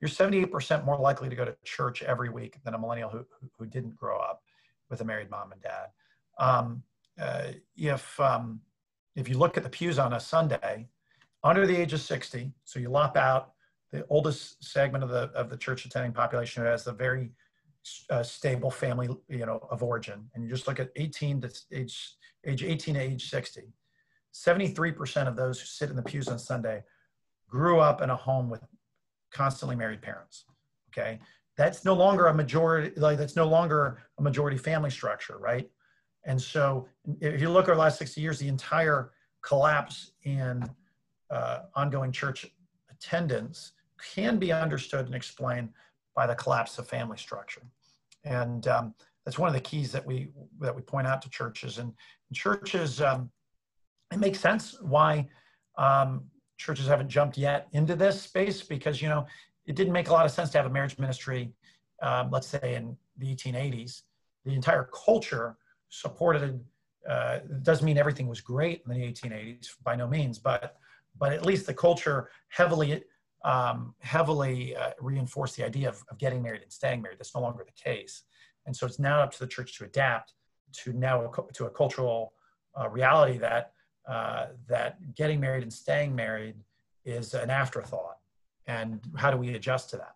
you're 0.00 0.08
78% 0.08 0.84
more 0.84 0.98
likely 0.98 1.28
to 1.28 1.36
go 1.36 1.44
to 1.44 1.56
church 1.64 2.02
every 2.02 2.30
week 2.30 2.58
than 2.64 2.74
a 2.74 2.78
millennial 2.78 3.10
who, 3.10 3.26
who, 3.58 3.66
didn't 3.66 3.96
grow 3.96 4.18
up 4.18 4.42
with 4.90 5.00
a 5.00 5.04
married 5.04 5.28
mom 5.28 5.50
and 5.50 5.60
dad. 5.60 5.86
Um, 6.38 6.82
uh, 7.20 7.48
if, 7.76 8.18
um, 8.20 8.60
if 9.16 9.28
you 9.28 9.36
look 9.36 9.56
at 9.56 9.64
the 9.64 9.68
pews 9.68 9.98
on 9.98 10.12
a 10.12 10.20
Sunday, 10.20 10.88
under 11.42 11.66
the 11.66 11.76
age 11.76 11.92
of 11.92 12.00
60, 12.00 12.52
so 12.64 12.78
you 12.78 12.90
lop 12.90 13.16
out 13.16 13.52
the 13.90 14.06
oldest 14.08 14.62
segment 14.62 15.02
of 15.02 15.10
the, 15.10 15.30
of 15.34 15.50
the 15.50 15.56
church 15.56 15.84
attending 15.84 16.12
population 16.12 16.62
who 16.62 16.68
has 16.68 16.84
the 16.84 16.92
very 16.92 17.30
uh, 18.10 18.22
stable 18.22 18.70
family, 18.70 19.08
you 19.28 19.46
know, 19.46 19.66
of 19.70 19.82
origin, 19.82 20.28
and 20.34 20.44
you 20.44 20.50
just 20.50 20.66
look 20.66 20.78
at 20.78 20.90
18 20.96 21.40
to 21.40 21.50
age, 21.72 22.16
age 22.44 22.62
18 22.62 22.94
to 22.94 23.00
age 23.00 23.30
60, 23.30 23.72
73% 24.46 25.26
of 25.26 25.36
those 25.36 25.60
who 25.60 25.66
sit 25.66 25.90
in 25.90 25.96
the 25.96 26.02
pews 26.02 26.28
on 26.28 26.38
Sunday 26.38 26.82
grew 27.48 27.80
up 27.80 28.02
in 28.02 28.10
a 28.10 28.16
home 28.16 28.48
with 28.48 28.62
constantly 29.32 29.76
married 29.76 30.02
parents. 30.02 30.44
Okay. 30.90 31.18
That's 31.56 31.84
no 31.84 31.94
longer 31.94 32.26
a 32.26 32.34
majority, 32.34 32.98
like 33.00 33.18
that's 33.18 33.34
no 33.34 33.46
longer 33.46 33.98
a 34.18 34.22
majority 34.22 34.56
family 34.56 34.90
structure, 34.90 35.38
right? 35.38 35.68
And 36.24 36.40
so 36.40 36.86
if 37.20 37.40
you 37.40 37.50
look 37.50 37.64
over 37.64 37.74
the 37.74 37.80
last 37.80 37.98
60 37.98 38.20
years, 38.20 38.38
the 38.38 38.48
entire 38.48 39.12
collapse 39.42 40.12
in 40.24 40.68
uh, 41.30 41.60
ongoing 41.74 42.12
church 42.12 42.46
attendance 42.90 43.72
can 44.14 44.38
be 44.38 44.52
understood 44.52 45.06
and 45.06 45.14
explained 45.14 45.70
by 46.14 46.26
the 46.26 46.34
collapse 46.34 46.78
of 46.78 46.86
family 46.86 47.16
structure. 47.16 47.62
And 48.24 48.68
um, 48.68 48.94
that's 49.24 49.38
one 49.38 49.48
of 49.48 49.54
the 49.54 49.60
keys 49.60 49.90
that 49.92 50.04
we 50.04 50.28
that 50.60 50.74
we 50.74 50.82
point 50.82 51.06
out 51.06 51.22
to 51.22 51.30
churches. 51.30 51.78
And 51.78 51.92
churches 52.32 53.00
um, 53.00 53.30
it 54.12 54.18
makes 54.18 54.40
sense 54.40 54.76
why 54.80 55.28
um, 55.76 56.24
churches 56.56 56.86
haven't 56.86 57.08
jumped 57.08 57.38
yet 57.38 57.68
into 57.72 57.94
this 57.94 58.20
space 58.20 58.62
because 58.62 59.00
you 59.00 59.08
know 59.08 59.26
it 59.66 59.76
didn't 59.76 59.92
make 59.92 60.08
a 60.08 60.12
lot 60.12 60.24
of 60.24 60.32
sense 60.32 60.50
to 60.50 60.58
have 60.58 60.66
a 60.66 60.70
marriage 60.70 60.98
ministry, 60.98 61.52
um, 62.02 62.30
let's 62.30 62.46
say 62.46 62.74
in 62.74 62.96
the 63.18 63.34
1880s. 63.34 64.02
The 64.44 64.54
entire 64.54 64.88
culture 64.92 65.56
supported. 65.88 66.60
Uh, 67.08 67.38
doesn't 67.62 67.86
mean 67.86 67.96
everything 67.96 68.26
was 68.26 68.40
great 68.40 68.82
in 68.84 68.92
the 68.92 69.06
1880s, 69.06 69.76
by 69.82 69.94
no 69.94 70.06
means, 70.06 70.38
but 70.38 70.76
but 71.18 71.32
at 71.32 71.46
least 71.46 71.66
the 71.66 71.72
culture 71.72 72.28
heavily 72.48 73.02
um, 73.44 73.94
heavily 74.00 74.76
uh, 74.76 74.90
reinforced 75.00 75.56
the 75.56 75.64
idea 75.64 75.88
of, 75.88 76.02
of 76.10 76.18
getting 76.18 76.42
married 76.42 76.62
and 76.62 76.72
staying 76.72 77.00
married. 77.00 77.18
That's 77.18 77.34
no 77.34 77.40
longer 77.40 77.64
the 77.64 77.82
case, 77.82 78.24
and 78.66 78.76
so 78.76 78.84
it's 78.86 78.98
now 78.98 79.20
up 79.20 79.32
to 79.32 79.38
the 79.38 79.46
church 79.46 79.78
to 79.78 79.84
adapt 79.84 80.34
to 80.72 80.92
now 80.92 81.32
to 81.54 81.66
a 81.66 81.70
cultural 81.70 82.32
uh, 82.78 82.88
reality 82.88 83.38
that 83.38 83.72
uh, 84.08 84.46
that 84.68 85.14
getting 85.14 85.38
married 85.38 85.62
and 85.62 85.72
staying 85.72 86.14
married 86.14 86.56
is 87.04 87.34
an 87.34 87.50
afterthought. 87.50 88.18
And 88.66 89.00
how 89.16 89.30
do 89.30 89.36
we 89.36 89.54
adjust 89.54 89.90
to 89.90 89.96
that? 89.98 90.14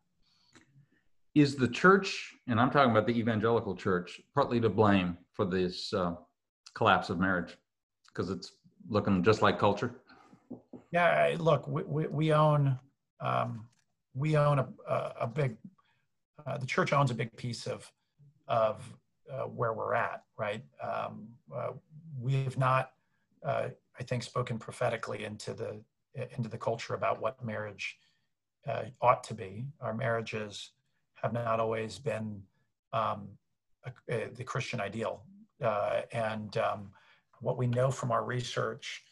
Is 1.34 1.56
the 1.56 1.68
church, 1.68 2.34
and 2.46 2.60
I'm 2.60 2.70
talking 2.70 2.90
about 2.90 3.06
the 3.06 3.18
evangelical 3.18 3.74
church, 3.74 4.20
partly 4.34 4.60
to 4.60 4.68
blame 4.68 5.16
for 5.32 5.46
this 5.46 5.92
uh, 5.94 6.14
collapse 6.74 7.08
of 7.10 7.18
marriage 7.18 7.56
because 8.08 8.30
it's 8.30 8.52
looking 8.88 9.22
just 9.22 9.40
like 9.40 9.58
culture? 9.58 9.94
Yeah, 10.90 11.34
look, 11.38 11.66
we, 11.66 11.82
we, 11.84 12.06
we 12.06 12.32
own 12.32 12.78
um, 13.20 13.66
we 14.14 14.36
own 14.36 14.58
a, 14.58 14.68
a, 14.86 15.12
a 15.22 15.26
big 15.26 15.56
uh, 16.46 16.58
the 16.58 16.66
church 16.66 16.92
owns 16.92 17.10
a 17.10 17.14
big 17.14 17.34
piece 17.36 17.66
of 17.66 17.90
of 18.48 18.82
uh, 19.32 19.44
where 19.44 19.72
we're 19.72 19.94
at, 19.94 20.24
right? 20.36 20.62
Um, 20.82 21.28
uh, 21.54 21.68
we 22.20 22.34
have 22.44 22.58
not 22.58 22.90
uh, 23.44 23.68
I 23.98 24.02
think, 24.02 24.22
spoken 24.22 24.58
prophetically 24.58 25.24
into 25.24 25.54
the 25.54 25.80
into 26.36 26.48
the 26.48 26.58
culture 26.58 26.94
about 26.94 27.20
what 27.20 27.42
marriage 27.44 27.96
uh, 28.68 28.84
ought 29.00 29.24
to 29.24 29.34
be. 29.34 29.66
Our 29.80 29.94
marriages 29.94 30.70
have 31.22 31.32
not 31.32 31.58
always 31.58 31.98
been 31.98 32.42
um, 32.92 33.28
a, 33.84 33.92
a, 34.08 34.28
the 34.30 34.44
Christian 34.44 34.80
ideal, 34.80 35.24
uh, 35.62 36.02
and 36.12 36.56
um, 36.58 36.90
what 37.40 37.56
we 37.56 37.66
know 37.66 37.90
from 37.90 38.12
our 38.12 38.24
research 38.24 39.02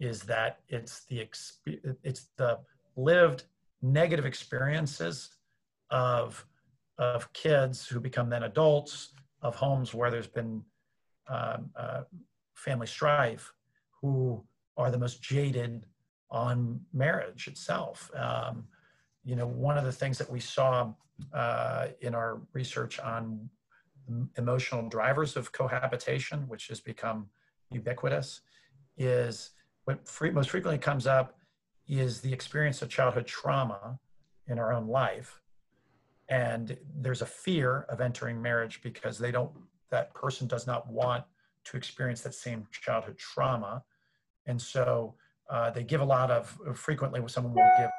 is 0.00 0.22
that 0.22 0.60
it's 0.68 1.04
the 1.04 1.26
it's 2.02 2.26
the 2.36 2.58
lived 2.96 3.44
negative 3.82 4.26
experiences 4.26 5.30
of 5.90 6.44
of 6.98 7.32
kids 7.32 7.86
who 7.86 8.00
become 8.00 8.28
then 8.28 8.44
adults 8.44 9.14
of 9.42 9.54
homes 9.54 9.94
where 9.94 10.10
there's 10.10 10.26
been 10.26 10.62
um, 11.28 11.70
uh, 11.76 12.02
family 12.54 12.86
strife 12.86 13.52
who 14.00 14.44
are 14.76 14.90
the 14.90 14.98
most 14.98 15.22
jaded 15.22 15.84
on 16.30 16.80
marriage 16.92 17.48
itself. 17.48 18.10
Um, 18.14 18.64
you 19.24 19.36
know, 19.36 19.46
one 19.46 19.76
of 19.76 19.84
the 19.84 19.92
things 19.92 20.18
that 20.18 20.30
we 20.30 20.40
saw 20.40 20.92
uh, 21.32 21.88
in 22.00 22.14
our 22.14 22.40
research 22.52 22.98
on 23.00 23.48
emotional 24.36 24.88
drivers 24.88 25.36
of 25.36 25.52
cohabitation, 25.52 26.48
which 26.48 26.68
has 26.68 26.80
become 26.80 27.28
ubiquitous, 27.70 28.40
is 28.96 29.50
what 29.84 30.06
free, 30.08 30.30
most 30.30 30.50
frequently 30.50 30.78
comes 30.78 31.06
up 31.06 31.36
is 31.86 32.20
the 32.20 32.32
experience 32.32 32.82
of 32.82 32.88
childhood 32.88 33.26
trauma 33.26 33.98
in 34.46 34.58
our 34.58 34.72
own 34.72 34.86
life. 34.86 35.40
And 36.28 36.76
there's 36.96 37.22
a 37.22 37.26
fear 37.26 37.86
of 37.88 38.00
entering 38.00 38.40
marriage 38.40 38.80
because 38.82 39.18
they 39.18 39.30
don't, 39.30 39.50
that 39.90 40.14
person 40.14 40.46
does 40.46 40.66
not 40.66 40.86
want 40.90 41.24
to 41.70 41.76
experience 41.76 42.20
that 42.22 42.34
same 42.34 42.66
childhood 42.70 43.18
trauma. 43.18 43.82
And 44.46 44.60
so 44.60 45.14
uh, 45.50 45.70
they 45.70 45.84
give 45.84 46.00
a 46.00 46.04
lot 46.04 46.30
of, 46.30 46.58
frequently 46.74 47.20
with 47.20 47.32
someone 47.32 47.54
will 47.54 47.70
give 47.78 47.90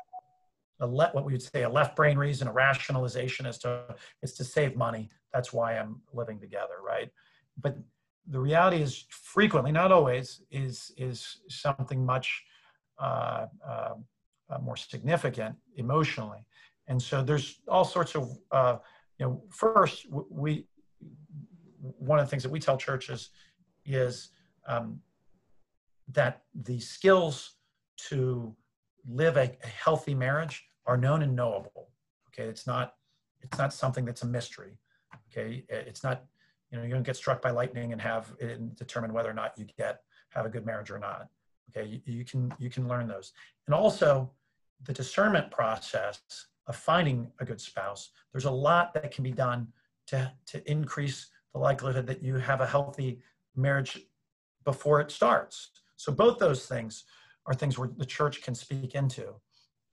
a 0.81 0.87
le- 0.87 1.09
what 1.13 1.25
we 1.25 1.33
would 1.33 1.41
say 1.41 1.63
a 1.63 1.69
left 1.69 1.95
brain 1.95 2.17
reason, 2.17 2.47
a 2.47 2.51
rationalization 2.53 3.45
as 3.45 3.57
to, 3.59 3.83
it's 4.21 4.33
to 4.33 4.43
save 4.43 4.75
money. 4.75 5.09
That's 5.33 5.51
why 5.53 5.77
I'm 5.77 6.01
living 6.13 6.39
together, 6.39 6.75
right? 6.85 7.09
But 7.61 7.77
the 8.27 8.39
reality 8.39 8.81
is 8.81 9.05
frequently, 9.09 9.71
not 9.71 9.91
always, 9.91 10.41
is, 10.51 10.91
is 10.97 11.41
something 11.49 12.05
much 12.05 12.43
uh, 12.99 13.47
uh, 13.67 13.95
more 14.61 14.77
significant 14.77 15.55
emotionally. 15.75 16.45
And 16.87 17.01
so 17.01 17.23
there's 17.23 17.61
all 17.67 17.85
sorts 17.85 18.15
of, 18.15 18.37
uh, 18.51 18.77
you 19.19 19.25
know, 19.25 19.43
first, 19.49 20.07
we, 20.11 20.65
one 21.79 22.19
of 22.19 22.25
the 22.25 22.29
things 22.29 22.43
that 22.43 22.51
we 22.51 22.59
tell 22.59 22.77
churches 22.77 23.29
is 23.95 24.29
um, 24.67 25.01
that 26.11 26.43
the 26.53 26.79
skills 26.79 27.55
to 28.09 28.55
live 29.07 29.37
a, 29.37 29.57
a, 29.63 29.67
healthy 29.67 30.13
marriage 30.13 30.63
are 30.85 30.97
known 30.97 31.21
and 31.21 31.35
knowable. 31.35 31.89
Okay, 32.27 32.47
it's 32.47 32.65
not 32.65 32.95
it's 33.41 33.57
not 33.57 33.73
something 33.73 34.05
that's 34.05 34.23
a 34.23 34.27
mystery. 34.27 34.77
Okay, 35.31 35.65
it's 35.69 36.03
not 36.03 36.25
you 36.71 36.77
know 36.77 36.83
you 36.83 36.93
don't 36.93 37.03
get 37.03 37.15
struck 37.15 37.41
by 37.41 37.51
lightning 37.51 37.91
and 37.91 38.01
have 38.01 38.33
it 38.39 38.75
determine 38.75 39.13
whether 39.13 39.29
or 39.29 39.33
not 39.33 39.57
you 39.57 39.65
get 39.77 40.01
have 40.29 40.45
a 40.45 40.49
good 40.49 40.65
marriage 40.65 40.91
or 40.91 40.99
not. 40.99 41.27
Okay, 41.69 41.87
you, 41.87 42.01
you 42.05 42.25
can 42.25 42.53
you 42.59 42.69
can 42.69 42.87
learn 42.87 43.07
those, 43.07 43.33
and 43.67 43.75
also 43.75 44.31
the 44.85 44.93
discernment 44.93 45.51
process 45.51 46.21
of 46.67 46.75
finding 46.75 47.31
a 47.39 47.45
good 47.45 47.59
spouse. 47.59 48.11
There's 48.31 48.45
a 48.45 48.51
lot 48.51 48.93
that 48.93 49.11
can 49.11 49.23
be 49.23 49.31
done 49.31 49.67
to 50.07 50.31
to 50.47 50.71
increase 50.71 51.27
the 51.53 51.59
likelihood 51.59 52.07
that 52.07 52.23
you 52.23 52.35
have 52.35 52.61
a 52.61 52.67
healthy 52.67 53.21
marriage 53.59 53.99
before 54.65 54.99
it 55.01 55.11
starts. 55.11 55.71
So 55.95 56.11
both 56.11 56.39
those 56.39 56.65
things 56.65 57.03
are 57.45 57.53
things 57.53 57.77
where 57.77 57.89
the 57.97 58.05
church 58.05 58.41
can 58.41 58.55
speak 58.55 58.95
into 58.95 59.35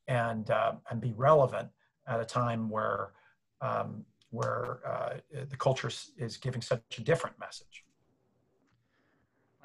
and 0.08 0.50
uh, 0.50 0.75
and 0.90 1.00
be 1.00 1.12
relevant 1.16 1.68
at 2.06 2.20
a 2.20 2.25
time 2.25 2.68
where 2.68 3.12
um, 3.61 4.04
where 4.30 4.80
uh, 4.87 5.14
the 5.49 5.56
culture 5.56 5.90
is 6.18 6.37
giving 6.37 6.62
such 6.62 6.80
a 6.99 7.02
different 7.02 7.38
message. 7.38 7.85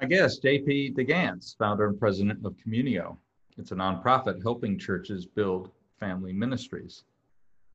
I 0.00 0.06
guess 0.06 0.40
JP 0.40 0.96
De 0.96 1.04
Gance, 1.04 1.54
founder 1.58 1.86
and 1.86 1.98
president 1.98 2.44
of 2.44 2.56
Communio. 2.56 3.16
It's 3.58 3.70
a 3.70 3.76
nonprofit 3.76 4.42
helping 4.42 4.78
churches 4.78 5.26
build 5.26 5.70
family 6.00 6.32
ministries, 6.32 7.04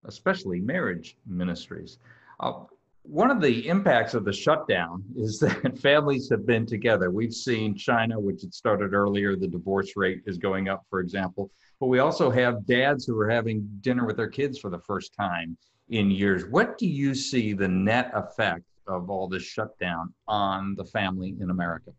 especially 0.06 0.60
marriage 0.60 1.18
ministries. 1.26 2.00
Uh, 2.40 2.64
one 3.10 3.32
of 3.32 3.42
the 3.42 3.68
impacts 3.68 4.14
of 4.14 4.26
the 4.26 4.34
shutdown 4.34 5.04
is 5.16 5.40
that 5.40 5.78
families 5.80 6.30
have 6.30 6.46
been 6.46 6.66
together. 6.66 7.10
We've 7.10 7.34
seen 7.34 7.76
China, 7.76 8.20
which 8.20 8.42
had 8.42 8.54
started 8.54 8.94
earlier, 8.94 9.36
the 9.36 9.48
divorce 9.48 9.94
rate 9.96 10.24
is 10.26 10.38
going 10.38 10.68
up, 10.68 10.86
for 10.90 11.00
example. 11.00 11.50
But 11.80 11.88
we 11.88 12.00
also 12.00 12.30
have 12.30 12.66
dads 12.66 13.06
who 13.06 13.18
are 13.20 13.30
having 13.30 13.68
dinner 13.82 14.06
with 14.06 14.18
their 14.18 14.30
kids 14.30 14.60
for 14.60 14.70
the 14.70 14.80
first 14.80 15.14
time 15.14 15.58
in 15.90 16.12
years. 16.12 16.46
What 16.46 16.78
do 16.78 16.88
you 16.88 17.16
see 17.16 17.54
the 17.54 17.68
net 17.68 18.12
effect 18.14 18.66
of 18.88 19.10
all 19.10 19.28
this 19.28 19.44
shutdown 19.44 20.14
on 20.28 20.76
the 20.76 20.86
family 20.86 21.36
in 21.40 21.50
America? 21.50 21.92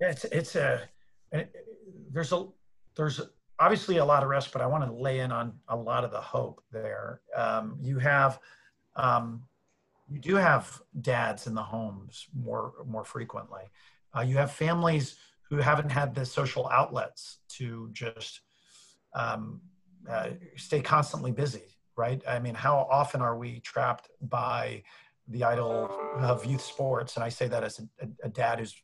It's 0.00 0.24
it's 0.26 0.54
a 0.54 0.82
there's 2.12 2.32
a 2.32 2.46
there's 2.96 3.20
obviously 3.58 3.96
a 3.96 4.04
lot 4.04 4.22
of 4.22 4.28
risk, 4.28 4.52
but 4.52 4.62
I 4.62 4.66
want 4.66 4.84
to 4.84 4.92
lay 4.92 5.20
in 5.20 5.32
on 5.32 5.54
a 5.68 5.76
lot 5.76 6.04
of 6.04 6.12
the 6.12 6.20
hope 6.20 6.62
there. 6.70 7.20
Um, 7.36 7.76
you 7.80 7.98
have 7.98 8.38
um, 8.94 9.42
you 10.10 10.18
do 10.18 10.36
have 10.36 10.80
dads 11.00 11.46
in 11.46 11.54
the 11.54 11.62
homes 11.62 12.26
more 12.34 12.72
more 12.86 13.04
frequently. 13.04 13.62
Uh, 14.16 14.22
you 14.22 14.36
have 14.36 14.52
families 14.52 15.16
who 15.48 15.56
haven't 15.56 15.90
had 15.90 16.14
the 16.14 16.24
social 16.24 16.68
outlets 16.68 17.38
to 17.48 17.88
just 17.92 18.40
um, 19.14 19.60
uh, 20.08 20.30
stay 20.56 20.80
constantly 20.80 21.32
busy, 21.32 21.76
right? 21.96 22.22
I 22.26 22.38
mean, 22.38 22.54
how 22.54 22.86
often 22.90 23.20
are 23.20 23.36
we 23.36 23.60
trapped 23.60 24.08
by 24.20 24.82
the 25.28 25.44
idol 25.44 25.90
of 26.18 26.44
youth 26.44 26.62
sports? 26.62 27.16
And 27.16 27.24
I 27.24 27.28
say 27.28 27.48
that 27.48 27.64
as 27.64 27.80
a, 28.00 28.08
a 28.24 28.28
dad 28.28 28.60
who's 28.60 28.74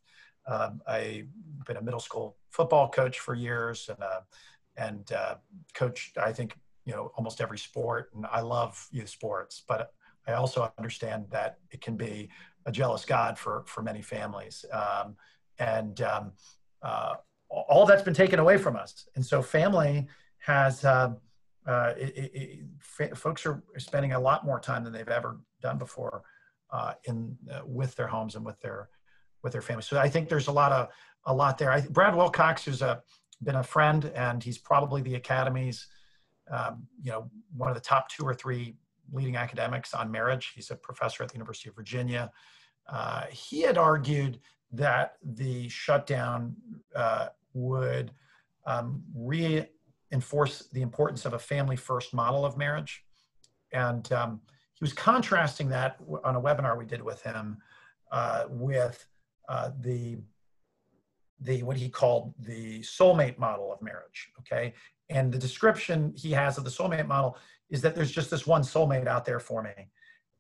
um, 0.47 0.83
I 0.87 1.25
been 1.67 1.79
a 1.79 1.83
middle 1.83 2.01
school 2.01 2.37
football 2.51 2.91
coach 2.91 3.21
for 3.21 3.35
years 3.35 3.89
and 3.89 4.03
uh, 4.03 4.21
and 4.77 5.13
uh, 5.13 5.37
coached 5.75 6.19
I 6.19 6.33
think 6.33 6.57
you 6.85 6.93
know 6.93 7.13
almost 7.17 7.41
every 7.41 7.59
sport, 7.59 8.11
and 8.15 8.27
I 8.27 8.41
love 8.41 8.87
youth 8.91 9.09
sports, 9.09 9.63
but 9.67 9.93
I 10.27 10.33
also 10.33 10.73
understand 10.79 11.27
that 11.31 11.59
it 11.71 11.81
can 11.81 11.97
be 11.97 12.31
a 12.67 12.73
jealous 12.73 13.05
God 13.05 13.39
for, 13.39 13.65
for 13.67 13.83
many 13.83 14.03
families. 14.03 14.65
Um, 14.73 15.17
and 15.59 16.01
um, 16.01 16.33
uh, 16.83 17.15
all 17.49 17.87
that's 17.87 18.03
been 18.03 18.15
taken 18.15 18.39
away 18.39 18.59
from 18.59 18.77
us. 18.77 19.09
And 19.15 19.25
so 19.25 19.43
family 19.43 20.09
has, 20.39 20.85
uh, 20.85 21.13
uh, 21.67 21.93
it, 21.97 22.65
it, 22.99 23.17
folks 23.17 23.47
are 23.47 23.63
spending 23.79 24.13
a 24.13 24.21
lot 24.21 24.45
more 24.45 24.61
time 24.61 24.85
than 24.85 24.93
they've 24.93 25.09
ever 25.09 25.41
done 25.63 25.79
before 25.79 26.23
uh, 26.71 26.95
in 27.05 27.37
uh, 27.51 27.61
with 27.65 27.95
their 27.95 28.07
homes 28.07 28.35
and 28.35 28.45
with 28.45 28.61
their 28.61 28.89
with 29.43 29.53
their 29.53 29.63
families. 29.63 29.87
So 29.87 29.99
I 29.99 30.09
think 30.09 30.29
there's 30.29 30.49
a 30.49 30.53
lot 30.53 30.73
of 30.73 30.89
a 31.27 31.35
lot 31.35 31.59
there. 31.59 31.71
I, 31.71 31.81
Brad 31.83 32.17
Wilcox, 32.17 32.65
who's 32.65 32.83
a 32.83 33.03
been 33.43 33.57
a 33.57 33.63
friend, 33.63 34.07
and 34.15 34.43
he's 34.43 34.59
probably 34.59 35.03
the 35.03 35.15
Academy's, 35.15 35.87
um, 36.51 36.87
you 37.03 37.11
know, 37.11 37.31
one 37.57 37.69
of 37.69 37.75
the 37.75 37.81
top 37.81 38.09
two 38.09 38.25
or 38.25 38.35
three 38.35 38.75
leading 39.13 39.37
academics 39.37 39.95
on 39.95 40.11
marriage. 40.11 40.53
He's 40.55 40.71
a 40.71 40.77
professor 40.77 41.23
at 41.23 41.29
the 41.29 41.35
University 41.35 41.69
of 41.69 41.77
Virginia. 41.77 42.31
Uh, 42.89 43.25
he 43.31 43.63
had 43.63 43.79
argued 43.79 44.41
that 44.73 45.15
the 45.23 45.69
shutdown 45.69 46.55
uh, 46.95 47.29
would 47.53 48.11
um, 48.67 49.03
reinforce 49.15 50.69
the 50.73 50.83
importance 50.83 51.25
of 51.25 51.35
a 51.35 51.39
family 51.39 51.77
first 51.77 52.13
model 52.13 52.45
of 52.45 52.57
marriage. 52.57 53.05
And 53.73 54.11
um, 54.13 54.41
he 54.75 54.85
was 54.85 54.93
contrasting 54.93 55.69
that 55.71 55.97
on 56.25 56.37
a 56.37 56.41
webinar 56.41 56.77
we 56.77 56.85
did 56.85 57.03
with 57.03 57.23
him 57.23 57.59
uh, 58.11 58.45
with 58.49 59.07
uh, 59.49 59.71
the 59.81 60.19
the 61.41 61.63
what 61.63 61.77
he 61.77 61.89
called 61.89 62.33
the 62.39 62.81
soulmate 62.81 63.39
model 63.39 63.73
of 63.73 63.83
marriage 63.83 64.31
okay 64.39 64.73
and 65.11 65.33
the 65.33 65.39
description 65.39 66.13
he 66.17 66.31
has 66.33 66.59
of 66.59 66.65
the 66.65 66.71
soulmate 66.71 67.07
model 67.07 67.37
is 67.71 67.81
that 67.83 67.95
there's 67.95 68.13
just 68.13 68.31
this 68.31 68.47
one 68.47 68.63
soulmate 68.63 69.07
out 69.07 69.25
there 69.25 69.41
for 69.41 69.63
me 69.63 69.89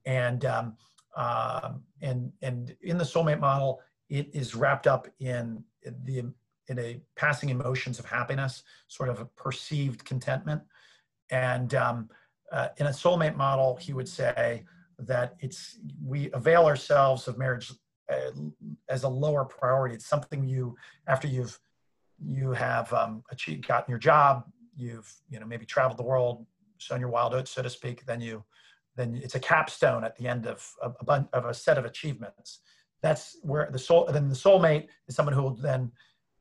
and 0.06 0.44
um, 0.44 0.76
um, 1.16 1.82
and 2.02 2.32
and 2.42 2.76
in 2.82 2.98
the 2.98 3.04
soulmate 3.04 3.40
model 3.40 3.80
it 4.08 4.28
is 4.34 4.54
wrapped 4.54 4.86
up 4.86 5.08
in 5.20 5.62
the 6.04 6.24
in 6.68 6.78
a 6.78 7.00
passing 7.16 7.50
emotions 7.50 7.98
of 7.98 8.06
happiness 8.06 8.62
sort 8.88 9.08
of 9.08 9.20
a 9.20 9.24
perceived 9.36 10.04
contentment 10.04 10.62
and 11.30 11.74
um, 11.74 12.08
uh, 12.52 12.68
in 12.78 12.86
a 12.86 12.90
soulmate 12.90 13.36
model 13.36 13.76
he 13.76 13.92
would 13.92 14.08
say 14.08 14.64
that 14.98 15.34
it's 15.40 15.78
we 16.04 16.30
avail 16.32 16.66
ourselves 16.66 17.26
of 17.28 17.38
marriage 17.38 17.72
uh, 18.12 18.30
as 18.88 19.04
a 19.04 19.08
lower 19.08 19.44
priority. 19.44 19.94
It's 19.94 20.06
something 20.06 20.46
you 20.46 20.76
after 21.06 21.26
you've 21.26 21.58
you 22.24 22.52
have 22.52 22.92
um, 22.92 23.22
achieved, 23.30 23.66
gotten 23.66 23.90
your 23.90 23.98
job, 23.98 24.44
you've 24.76 25.12
you 25.28 25.40
know 25.40 25.46
maybe 25.46 25.66
traveled 25.66 25.98
the 25.98 26.04
world, 26.04 26.46
shown 26.78 27.00
your 27.00 27.08
wild 27.08 27.34
oats, 27.34 27.50
so 27.50 27.62
to 27.62 27.70
speak. 27.70 28.04
Then 28.06 28.20
you 28.20 28.44
then 28.96 29.20
it's 29.22 29.34
a 29.34 29.40
capstone 29.40 30.04
at 30.04 30.16
the 30.16 30.28
end 30.28 30.46
of 30.46 30.68
a, 30.82 30.92
a, 31.08 31.28
of 31.32 31.46
a 31.46 31.54
set 31.54 31.78
of 31.78 31.84
achievements. 31.84 32.60
That's 33.02 33.36
where 33.42 33.68
the 33.70 33.78
soul. 33.78 34.08
Then 34.10 34.28
the 34.28 34.34
soulmate 34.34 34.88
is 35.08 35.16
someone 35.16 35.34
who 35.34 35.42
will 35.42 35.56
then 35.56 35.90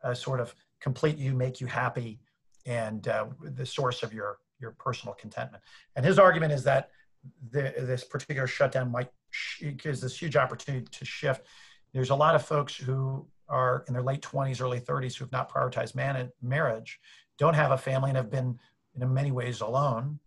uh, 0.04 0.14
sort 0.14 0.40
of 0.40 0.54
complete 0.80 1.18
you, 1.18 1.34
make 1.34 1.60
you 1.60 1.68
happy, 1.68 2.20
and 2.66 3.08
uh, 3.08 3.28
the 3.42 3.66
source 3.66 4.04
of 4.04 4.14
your 4.14 4.38
your 4.60 4.72
personal 4.72 5.14
contentment. 5.16 5.64
And 5.96 6.06
his 6.06 6.20
argument 6.20 6.54
is 6.54 6.64
that 6.64 6.90
the, 7.52 7.74
this 7.78 8.04
particular 8.04 8.48
shutdown 8.48 8.92
might 8.92 9.10
gives 9.78 10.02
this 10.02 10.18
huge 10.18 10.36
opportunity 10.36 10.86
to 10.92 11.06
shift. 11.06 11.46
There's 11.94 12.12
a 12.12 12.16
lot 12.16 12.36
of 12.36 12.46
folks 12.46 12.76
who 12.76 13.28
are 13.50 13.84
in 13.88 13.94
their 13.94 14.04
late 14.04 14.22
20s, 14.22 14.62
early 14.62 14.80
30s 14.80 15.16
who 15.16 15.26
have 15.26 15.32
not 15.32 15.52
prioritized 15.52 15.96
man- 15.96 16.32
marriage, 16.42 17.00
don't 17.38 17.54
have 17.54 17.72
a 17.72 17.78
family, 17.78 18.10
and 18.10 18.18
have 18.18 18.32
been 18.32 18.60
in 19.00 19.14
many 19.14 19.32
ways 19.32 19.62
alone, 19.62 20.20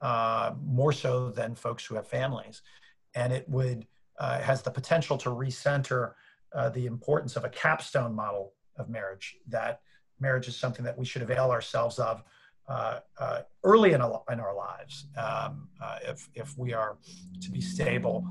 uh, 0.00 0.52
more 0.64 0.92
so 0.92 1.30
than 1.30 1.54
folks 1.54 1.84
who 1.84 1.94
have 1.94 2.06
families. 2.06 2.62
And 3.14 3.32
it 3.32 3.48
would 3.48 3.86
uh, 4.18 4.40
has 4.40 4.62
the 4.62 4.70
potential 4.70 5.16
to 5.18 5.30
recenter 5.30 6.12
uh, 6.54 6.68
the 6.70 6.86
importance 6.86 7.36
of 7.36 7.44
a 7.44 7.48
capstone 7.48 8.14
model 8.14 8.52
of 8.76 8.88
marriage. 8.88 9.36
That 9.48 9.80
marriage 10.20 10.48
is 10.48 10.56
something 10.56 10.84
that 10.84 10.96
we 10.96 11.04
should 11.04 11.22
avail 11.22 11.50
ourselves 11.50 11.98
of 11.98 12.22
uh, 12.68 13.00
uh, 13.18 13.40
early 13.64 13.92
in, 13.92 14.00
a, 14.00 14.08
in, 14.30 14.38
our 14.38 14.54
lives 14.54 15.06
um, 15.16 15.68
uh, 15.82 15.98
if, 16.06 16.28
if 16.34 16.56
we 16.56 16.72
are 16.72 16.96
to 17.40 17.50
be 17.50 17.60
stable 17.60 18.24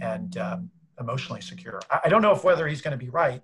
and 0.00 0.36
emotionally 1.00 1.40
secure. 1.40 1.80
I, 1.90 2.00
I, 2.04 2.08
don't 2.08 2.20
know 2.20 2.32
if 2.32 2.44
whether 2.44 2.68
he's 2.68 2.82
going 2.82 2.96
to 2.96 3.02
be 3.02 3.08
right. 3.10 3.42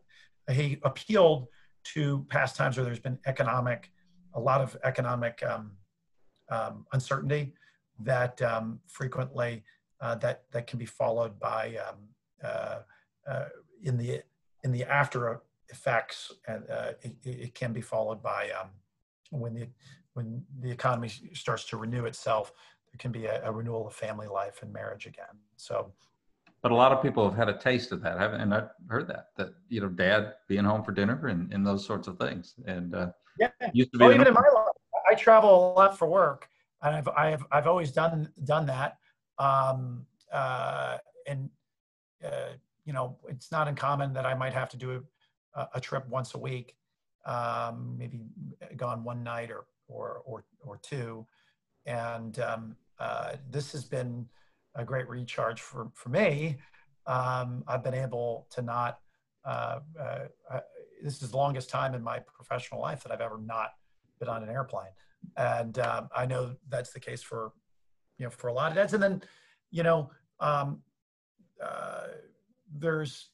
He 0.51 0.79
appealed 0.83 1.49
to 1.95 2.27
past 2.29 2.57
times 2.57 2.77
where 2.77 2.85
there's 2.85 3.01
been 3.01 3.19
economic, 3.27 3.91
a 4.35 4.41
lot 4.41 4.61
of 4.61 4.77
economic 4.85 5.43
um, 5.43 5.73
um 6.51 6.85
uncertainty 6.93 7.55
that 8.01 8.41
um, 8.43 8.81
frequently 8.87 9.65
uh, 10.01 10.15
that 10.17 10.43
that 10.51 10.67
can 10.67 10.79
be 10.79 10.87
followed 10.87 11.39
by 11.39 11.77
um, 11.89 11.97
uh, 12.43 12.79
uh, 13.27 13.45
in 13.83 13.97
the 13.97 14.21
in 14.65 14.73
the 14.73 14.85
after 14.85 15.41
effects, 15.69 16.33
and 16.47 16.65
it, 17.03 17.17
it, 17.25 17.55
can 17.55 17.73
be 17.73 17.81
followed 17.81 18.23
by 18.23 18.51
when 19.31 19.55
the 19.55 19.69
when 20.15 20.45
the 20.61 20.71
economy 20.71 21.11
starts 21.33 21.65
to 21.67 21.77
renew 21.77 22.07
itself, 22.07 22.53
there 22.87 22.99
can 22.99 23.13
be 23.13 23.27
a, 23.27 23.43
a, 23.45 23.53
renewal 23.53 23.87
of 23.87 23.95
family 23.95 24.29
life 24.29 24.63
and 24.63 24.73
marriage 24.73 25.07
again. 25.07 25.37
So, 25.57 25.93
but 26.65 26.73
a 26.73 26.75
lot 26.75 26.93
of 26.93 27.03
people 27.03 27.29
have 27.29 27.37
had 27.37 27.51
a 27.51 27.59
taste 27.59 27.93
of 27.93 28.01
that, 28.01 28.19
haven't? 28.19 28.41
And 28.41 28.55
I've 28.55 28.71
heard 28.89 29.07
that 29.09 29.27
that 29.37 29.51
you 29.69 29.83
know, 29.83 29.89
dad 29.89 30.33
being 30.49 30.65
home 30.65 30.83
for 30.83 30.93
dinner 30.93 31.27
and, 31.27 31.53
and 31.53 31.65
those 31.65 31.85
sorts 31.85 32.09
of 32.09 32.19
things. 32.19 32.55
And 32.67 32.95
uh, 32.95 33.09
yeah, 33.39 33.51
used 33.75 33.93
to 33.93 33.99
be. 33.99 34.07
even 34.07 34.27
in 34.27 34.33
my 34.33 34.41
life, 34.41 34.73
I 35.07 35.15
travel 35.15 35.51
a 35.51 35.61
lot 35.75 35.99
for 35.99 36.09
work, 36.09 36.49
and 36.81 36.97
I've 36.97 37.09
I've 37.09 37.45
I've 37.53 37.67
always 37.67 37.93
done 37.93 38.31
done 38.45 38.65
that. 38.67 38.97
Um, 39.39 40.07
uh, 40.33 40.97
and 41.29 41.51
uh, 42.25 42.55
you 42.87 42.95
know, 42.95 43.19
it's 43.29 43.53
not 43.53 43.69
uncommon 43.69 44.15
that 44.15 44.25
I 44.25 44.33
might 44.33 44.55
have 44.55 44.71
to 44.71 44.79
do 44.79 45.05
a, 45.55 45.69
a 45.75 45.81
trip 45.83 46.09
once 46.09 46.33
a 46.33 46.39
week, 46.39 46.77
um, 47.27 47.95
maybe 47.99 48.23
gone 48.75 49.05
one 49.05 49.23
night 49.23 49.51
or 49.51 49.67
or, 49.87 50.23
or, 50.25 50.45
or 50.63 50.79
two. 50.79 51.27
And 51.85 52.39
um, 52.39 52.77
uh, 52.99 53.35
this 53.51 53.71
has 53.73 53.85
been 53.85 54.27
a 54.75 54.85
great 54.85 55.09
recharge 55.09 55.61
for, 55.61 55.91
for 55.95 56.09
me. 56.09 56.57
Um, 57.07 57.65
I've 57.67 57.85
been 57.85 57.95
able 57.95 58.47
to 58.51 58.63
not, 58.63 58.99
uh, 59.45 59.81
uh, 59.99 60.19
uh, 60.51 60.61
this 61.03 61.23
is 61.23 61.31
the 61.31 61.37
longest 61.37 61.69
time 61.69 61.95
in 61.95 62.03
my 62.03 62.19
professional 62.19 62.81
life 62.81 63.03
that 63.03 63.13
I've 63.13 63.21
ever 63.21 63.39
not 63.39 63.71
been 64.19 64.29
on 64.29 64.43
an 64.43 64.49
airplane. 64.49 64.93
And 65.37 65.79
um, 65.79 66.09
I 66.15 66.27
know 66.27 66.55
that's 66.69 66.93
the 66.93 67.01
case 67.01 67.23
for, 67.23 67.53
you 68.19 68.25
know, 68.25 68.31
for 68.31 68.49
a 68.49 68.53
lot 68.53 68.71
of 68.71 68.77
dads. 68.77 68.95
And 68.95 69.03
then, 69.03 69.23
you 69.71 69.83
know, 69.83 70.11
um, 70.41 70.81
uh, 71.63 72.09
there's, 72.75 73.31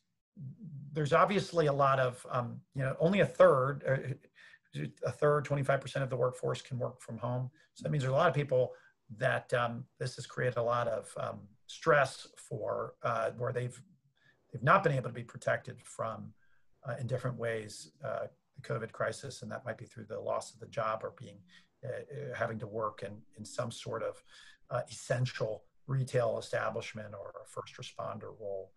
there's 0.93 1.13
obviously 1.13 1.67
a 1.67 1.73
lot 1.73 2.01
of, 2.01 2.25
um, 2.31 2.61
you 2.75 2.83
know, 2.83 2.97
only 2.99 3.21
a 3.21 3.27
third, 3.27 3.83
uh, 3.87 4.81
a 5.05 5.13
third, 5.13 5.45
25% 5.45 6.03
of 6.03 6.11
the 6.11 6.17
workforce 6.17 6.63
can 6.63 6.79
work 6.79 7.01
from 7.01 7.19
home. 7.19 7.51
So 7.75 7.83
that 7.83 7.91
means 7.91 8.03
there's 8.03 8.13
a 8.13 8.17
lot 8.17 8.29
of 8.29 8.35
people 8.35 8.73
that 9.19 9.53
um, 9.55 9.85
this 9.99 10.17
has 10.17 10.27
created 10.27 10.59
a 10.59 10.63
lot 10.63 10.89
of 10.89 11.13
um, 11.19 11.41
stress 11.67 12.27
for 12.37 12.95
uh, 13.03 13.31
where 13.37 13.53
they've 13.53 13.81
they've 14.53 14.63
not 14.63 14.83
been 14.83 14.93
able 14.93 15.09
to 15.09 15.15
be 15.15 15.23
protected 15.23 15.77
from 15.83 16.33
uh, 16.89 16.95
in 17.01 17.07
different 17.07 17.39
ways 17.39 17.93
uh, 18.05 18.27
the 18.57 18.63
COVID 18.63 18.93
crisis, 18.93 19.43
and 19.43 19.51
that 19.51 19.65
might 19.65 19.79
be 19.79 19.85
through 19.85 20.07
the 20.07 20.19
loss 20.19 20.53
of 20.53 20.61
the 20.61 20.67
job 20.67 21.01
or 21.03 21.13
being 21.19 21.39
uh, 21.85 21.89
uh, 21.89 22.35
having 22.35 22.59
to 22.59 22.67
work 22.67 23.03
in 23.05 23.17
in 23.39 23.45
some 23.45 23.71
sort 23.71 24.03
of 24.03 24.23
uh, 24.71 24.83
essential 24.91 25.65
retail 25.87 26.39
establishment 26.39 27.15
or 27.15 27.33
a 27.43 27.49
first 27.49 27.75
responder 27.77 28.39
role. 28.41 28.73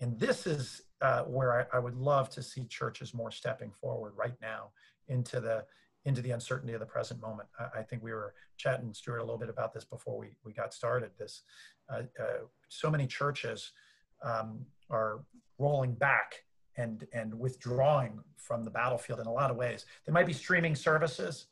And 0.00 0.18
this 0.18 0.46
is 0.46 0.82
where 1.26 1.66
I, 1.72 1.76
I 1.76 1.80
would 1.80 1.96
love 1.96 2.28
to 2.30 2.42
see 2.42 2.64
churches 2.66 3.14
more 3.14 3.32
stepping 3.32 3.72
forward 3.72 4.12
right 4.16 4.34
now 4.40 4.70
into 5.08 5.40
the 5.40 5.64
into 6.08 6.22
the 6.22 6.30
uncertainty 6.30 6.72
of 6.72 6.80
the 6.80 6.86
present 6.86 7.20
moment. 7.20 7.48
I, 7.58 7.80
I, 7.80 7.82
think 7.82 8.02
we 8.02 8.12
were 8.12 8.34
chatting, 8.56 8.92
Stuart, 8.94 9.18
a 9.18 9.22
little 9.22 9.38
bit 9.38 9.50
about 9.50 9.74
this 9.74 9.84
before 9.84 10.18
we, 10.18 10.28
we 10.44 10.52
got 10.52 10.72
started. 10.72 11.10
This, 11.18 11.42
uh, 11.92 12.02
uh, 12.20 12.44
so 12.68 12.90
many 12.90 13.06
churches 13.06 13.72
um, 14.22 14.64
are 14.90 15.20
rolling 15.58 15.94
back 15.94 16.44
and, 16.76 17.06
and 17.12 17.38
withdrawing 17.38 18.20
from 18.36 18.64
the 18.64 18.70
battlefield 18.70 19.20
in 19.20 19.26
a 19.26 19.32
lot 19.32 19.50
of 19.50 19.56
ways. 19.56 19.84
There 20.06 20.14
might 20.14 20.26
be 20.26 20.32
streaming 20.32 20.74
services 20.74 21.46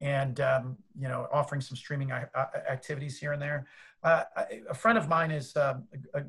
and, 0.00 0.40
um, 0.40 0.76
you 0.98 1.08
know, 1.08 1.26
offering 1.32 1.62
some 1.62 1.76
streaming 1.76 2.12
activities 2.12 3.18
here 3.18 3.32
and 3.32 3.40
there. 3.40 3.66
Uh, 4.02 4.24
a 4.68 4.74
friend 4.74 4.98
of 4.98 5.08
mine 5.08 5.30
is 5.30 5.56
um, 5.56 5.84
a, 6.12 6.22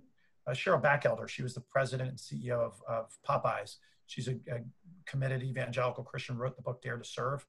a 0.45 0.51
Cheryl 0.51 0.81
Bachelder. 0.81 1.27
She 1.27 1.43
was 1.43 1.53
the 1.53 1.61
president 1.61 2.09
and 2.09 2.17
CEO 2.17 2.59
of, 2.59 2.81
of 2.87 3.17
Popeyes. 3.27 3.75
She's 4.05 4.29
a, 4.29 4.35
a 4.49 4.61
committed 5.05 5.43
evangelical 5.43 6.03
Christian, 6.03 6.37
wrote 6.37 6.55
the 6.55 6.61
book 6.61 6.81
Dare 6.81 6.97
to 6.97 7.03
Serve. 7.03 7.45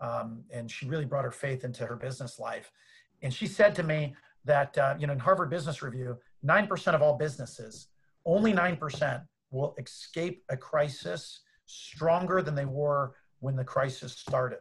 Um, 0.00 0.44
and 0.52 0.70
she 0.70 0.86
really 0.86 1.04
brought 1.04 1.24
her 1.24 1.30
faith 1.30 1.64
into 1.64 1.84
her 1.86 1.96
business 1.96 2.38
life. 2.38 2.70
And 3.22 3.32
she 3.32 3.46
said 3.46 3.74
to 3.76 3.82
me 3.82 4.14
that, 4.44 4.76
uh, 4.78 4.94
you 4.98 5.06
know, 5.06 5.12
in 5.12 5.18
Harvard 5.18 5.50
Business 5.50 5.82
Review, 5.82 6.16
9% 6.46 6.94
of 6.94 7.02
all 7.02 7.16
businesses, 7.16 7.88
only 8.24 8.52
9% 8.52 9.22
will 9.50 9.74
escape 9.78 10.44
a 10.50 10.56
crisis 10.56 11.40
stronger 11.66 12.42
than 12.42 12.54
they 12.54 12.64
were 12.64 13.14
when 13.40 13.56
the 13.56 13.64
crisis 13.64 14.12
started. 14.12 14.60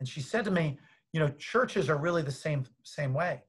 And 0.00 0.08
she 0.08 0.20
said 0.20 0.44
to 0.44 0.50
me, 0.50 0.78
you 1.12 1.20
know, 1.20 1.28
churches 1.38 1.88
are 1.88 1.96
really 1.96 2.22
the 2.22 2.32
same 2.32 2.64
same 2.82 3.14
way. 3.14 3.42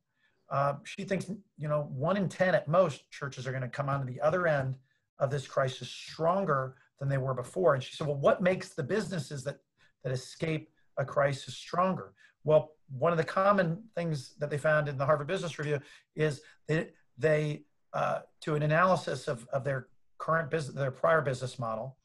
Uh, 0.49 0.75
she 0.83 1.03
thinks, 1.03 1.29
you 1.57 1.67
know, 1.67 1.89
one 1.91 2.17
in 2.17 2.29
10 2.29 2.53
at 2.53 2.67
most 2.67 3.09
churches 3.09 3.47
are 3.47 3.51
going 3.51 3.63
to 3.63 3.67
come 3.67 3.89
on 3.89 3.99
to 3.99 4.05
the 4.05 4.21
other 4.21 4.45
end 4.45 4.77
of 5.19 5.31
this 5.31 5.47
crisis 5.47 5.89
stronger 5.89 6.75
than 6.99 7.09
they 7.09 7.17
were 7.17 7.33
before. 7.33 7.73
And 7.73 7.83
she 7.83 7.95
said, 7.95 8.05
well, 8.05 8.17
what 8.17 8.43
makes 8.43 8.69
the 8.69 8.83
businesses 8.83 9.43
that, 9.45 9.57
that 10.03 10.13
escape 10.13 10.69
a 10.97 11.05
crisis 11.05 11.55
stronger? 11.55 12.13
Well, 12.43 12.71
one 12.89 13.11
of 13.11 13.17
the 13.17 13.23
common 13.23 13.83
things 13.95 14.35
that 14.39 14.49
they 14.49 14.57
found 14.57 14.87
in 14.87 14.97
the 14.97 15.05
Harvard 15.05 15.27
Business 15.27 15.57
Review 15.57 15.79
is 16.15 16.41
that 16.67 16.93
they, 17.17 17.63
uh, 17.93 18.19
to 18.41 18.55
an 18.55 18.63
analysis 18.63 19.27
of, 19.27 19.47
of 19.51 19.63
their 19.63 19.87
current 20.17 20.51
business, 20.51 20.75
their 20.75 20.91
prior 20.91 21.21
business 21.21 21.57
model, 21.57 21.97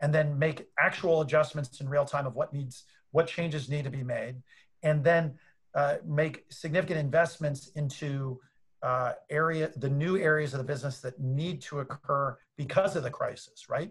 and 0.00 0.12
then 0.12 0.38
make 0.38 0.68
actual 0.78 1.20
adjustments 1.20 1.80
in 1.80 1.88
real 1.88 2.04
time 2.04 2.26
of 2.26 2.34
what 2.34 2.52
needs, 2.52 2.84
what 3.10 3.26
changes 3.26 3.68
need 3.68 3.84
to 3.84 3.90
be 3.90 4.02
made, 4.02 4.42
and 4.82 5.04
then 5.04 5.38
uh, 5.74 5.96
make 6.04 6.44
significant 6.50 6.98
investments 6.98 7.68
into 7.76 8.40
uh, 8.82 9.12
area, 9.30 9.70
the 9.76 9.88
new 9.88 10.16
areas 10.16 10.54
of 10.54 10.58
the 10.58 10.64
business 10.64 10.98
that 11.00 11.20
need 11.20 11.62
to 11.62 11.80
occur 11.80 12.36
because 12.56 12.96
of 12.96 13.04
the 13.04 13.10
crisis, 13.10 13.68
right? 13.68 13.90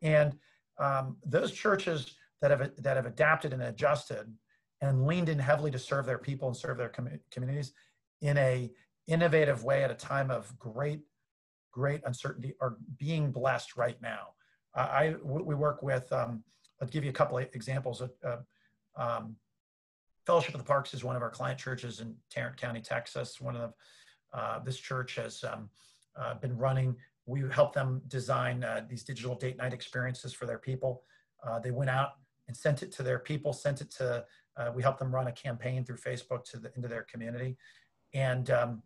And 0.00 0.34
um, 0.78 1.16
those 1.24 1.52
churches 1.52 2.16
that 2.44 2.50
have 2.50 2.70
that 2.76 2.96
have 2.96 3.06
adapted 3.06 3.54
and 3.54 3.62
adjusted 3.62 4.30
and 4.82 5.06
leaned 5.06 5.30
in 5.30 5.38
heavily 5.38 5.70
to 5.70 5.78
serve 5.78 6.04
their 6.04 6.18
people 6.18 6.46
and 6.46 6.54
serve 6.54 6.76
their 6.76 6.90
com- 6.90 7.08
communities 7.30 7.72
in 8.20 8.36
a 8.36 8.70
innovative 9.06 9.64
way 9.64 9.82
at 9.82 9.90
a 9.90 9.94
time 9.94 10.30
of 10.30 10.56
great 10.58 11.00
great 11.72 12.02
uncertainty 12.04 12.52
are 12.60 12.76
being 12.98 13.32
blessed 13.32 13.78
right 13.78 13.96
now. 14.02 14.28
I 14.74 15.14
we 15.22 15.54
work 15.54 15.82
with. 15.82 16.12
Um, 16.12 16.44
I'll 16.82 16.88
give 16.88 17.02
you 17.02 17.08
a 17.08 17.14
couple 17.14 17.38
of 17.38 17.46
examples. 17.54 18.02
Uh, 18.02 18.36
um, 18.94 19.36
Fellowship 20.26 20.54
of 20.54 20.60
the 20.60 20.66
Parks 20.66 20.92
is 20.92 21.02
one 21.02 21.16
of 21.16 21.22
our 21.22 21.30
client 21.30 21.58
churches 21.58 22.00
in 22.00 22.14
Tarrant 22.30 22.58
County, 22.58 22.82
Texas. 22.82 23.40
One 23.40 23.56
of 23.56 23.62
the, 23.62 24.38
uh, 24.38 24.58
this 24.58 24.76
church 24.76 25.14
has 25.16 25.42
um, 25.44 25.70
uh, 26.14 26.34
been 26.34 26.58
running. 26.58 26.94
We 27.24 27.42
help 27.50 27.72
them 27.72 28.02
design 28.08 28.64
uh, 28.64 28.84
these 28.86 29.02
digital 29.02 29.34
date 29.34 29.56
night 29.56 29.72
experiences 29.72 30.34
for 30.34 30.44
their 30.44 30.58
people. 30.58 31.04
Uh, 31.46 31.58
they 31.58 31.70
went 31.70 31.90
out 31.90 32.12
and 32.46 32.56
sent 32.56 32.82
it 32.82 32.92
to 32.92 33.02
their 33.02 33.18
people, 33.18 33.52
sent 33.52 33.80
it 33.80 33.90
to. 33.92 34.24
Uh, 34.56 34.70
we 34.74 34.82
helped 34.82 35.00
them 35.00 35.12
run 35.12 35.26
a 35.26 35.32
campaign 35.32 35.84
through 35.84 35.96
Facebook 35.96 36.44
to 36.44 36.58
the, 36.58 36.72
into 36.76 36.88
their 36.88 37.02
community, 37.02 37.56
and 38.12 38.50
um, 38.50 38.82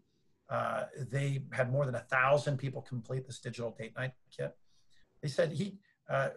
uh, 0.48 0.84
they 1.10 1.42
had 1.52 1.70
more 1.70 1.84
than 1.84 1.94
a 1.94 2.00
thousand 2.10 2.56
people 2.56 2.80
complete 2.80 3.26
this 3.26 3.38
digital 3.38 3.74
date 3.78 3.92
night 3.96 4.12
kit. 4.34 4.56
They 5.22 5.28
said 5.28 5.52
he, 5.52 5.78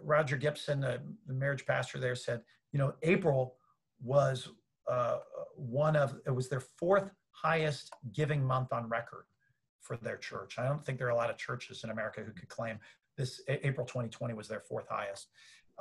Roger 0.03 0.35
Gibson, 0.35 0.81
the 0.81 1.33
marriage 1.33 1.65
pastor 1.65 1.97
there, 1.97 2.15
said, 2.15 2.41
you 2.73 2.79
know, 2.79 2.93
April 3.03 3.55
was 4.03 4.49
uh, 4.89 5.19
one 5.55 5.95
of 5.95 6.19
it 6.25 6.31
was 6.31 6.49
their 6.49 6.59
fourth 6.59 7.11
highest 7.31 7.93
giving 8.13 8.43
month 8.43 8.73
on 8.73 8.89
record 8.89 9.25
for 9.79 9.97
their 9.97 10.17
church. 10.17 10.59
I 10.59 10.67
don't 10.67 10.83
think 10.83 10.97
there 10.97 11.07
are 11.07 11.11
a 11.11 11.15
lot 11.15 11.29
of 11.29 11.37
churches 11.37 11.83
in 11.83 11.89
America 11.89 12.21
who 12.21 12.31
could 12.31 12.49
claim 12.49 12.77
this 13.17 13.41
April 13.47 13.85
2020 13.85 14.33
was 14.33 14.47
their 14.47 14.61
fourth 14.61 14.87
highest, 14.89 15.27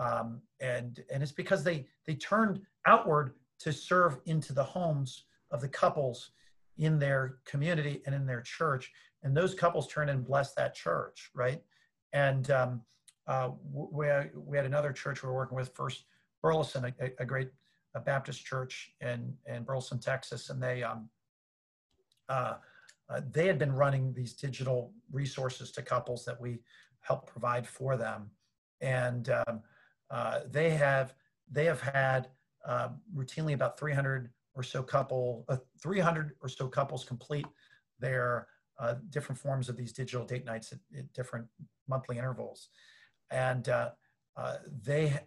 um, 0.00 0.40
and 0.60 1.04
and 1.12 1.22
it's 1.22 1.32
because 1.32 1.62
they 1.62 1.86
they 2.06 2.14
turned 2.14 2.60
outward 2.86 3.34
to 3.60 3.72
serve 3.72 4.18
into 4.24 4.52
the 4.52 4.64
homes 4.64 5.24
of 5.50 5.60
the 5.60 5.68
couples 5.68 6.30
in 6.78 6.98
their 6.98 7.36
community 7.44 8.02
and 8.06 8.14
in 8.14 8.26
their 8.26 8.40
church, 8.40 8.90
and 9.22 9.36
those 9.36 9.54
couples 9.54 9.86
turned 9.86 10.10
and 10.10 10.26
blessed 10.26 10.56
that 10.56 10.74
church, 10.74 11.30
right? 11.34 11.62
And 12.12 12.50
um, 12.50 12.80
uh, 13.26 13.50
we 13.72 14.06
we 14.34 14.56
had 14.56 14.66
another 14.66 14.92
church 14.92 15.22
we 15.22 15.28
were 15.28 15.34
working 15.34 15.56
with, 15.56 15.74
First 15.74 16.04
Burleson, 16.42 16.84
a, 16.86 17.10
a 17.18 17.26
great 17.26 17.50
a 17.94 18.00
Baptist 18.00 18.44
church 18.44 18.92
in, 19.00 19.34
in 19.46 19.64
Burleson, 19.64 19.98
Texas, 19.98 20.50
and 20.50 20.62
they 20.62 20.82
um, 20.82 21.08
uh, 22.28 22.54
uh, 23.10 23.20
they 23.32 23.46
had 23.46 23.58
been 23.58 23.72
running 23.72 24.12
these 24.14 24.32
digital 24.34 24.92
resources 25.10 25.72
to 25.72 25.82
couples 25.82 26.24
that 26.24 26.40
we 26.40 26.60
help 27.00 27.26
provide 27.26 27.66
for 27.66 27.96
them, 27.96 28.30
and 28.80 29.30
um, 29.30 29.60
uh, 30.10 30.40
they 30.50 30.70
have 30.70 31.14
they 31.50 31.64
have 31.64 31.80
had 31.80 32.28
uh, 32.66 32.88
routinely 33.14 33.54
about 33.54 33.78
300 33.78 34.30
or 34.54 34.62
so 34.62 34.82
couple 34.82 35.44
uh, 35.48 35.56
300 35.82 36.32
or 36.42 36.48
so 36.48 36.68
couples 36.68 37.04
complete 37.04 37.46
their 37.98 38.48
uh, 38.78 38.94
different 39.10 39.38
forms 39.38 39.68
of 39.68 39.76
these 39.76 39.92
digital 39.92 40.24
date 40.24 40.44
nights 40.44 40.72
at, 40.72 40.78
at 40.98 41.12
different 41.12 41.46
monthly 41.88 42.18
intervals, 42.18 42.68
and 43.30 43.68
they 44.82 45.18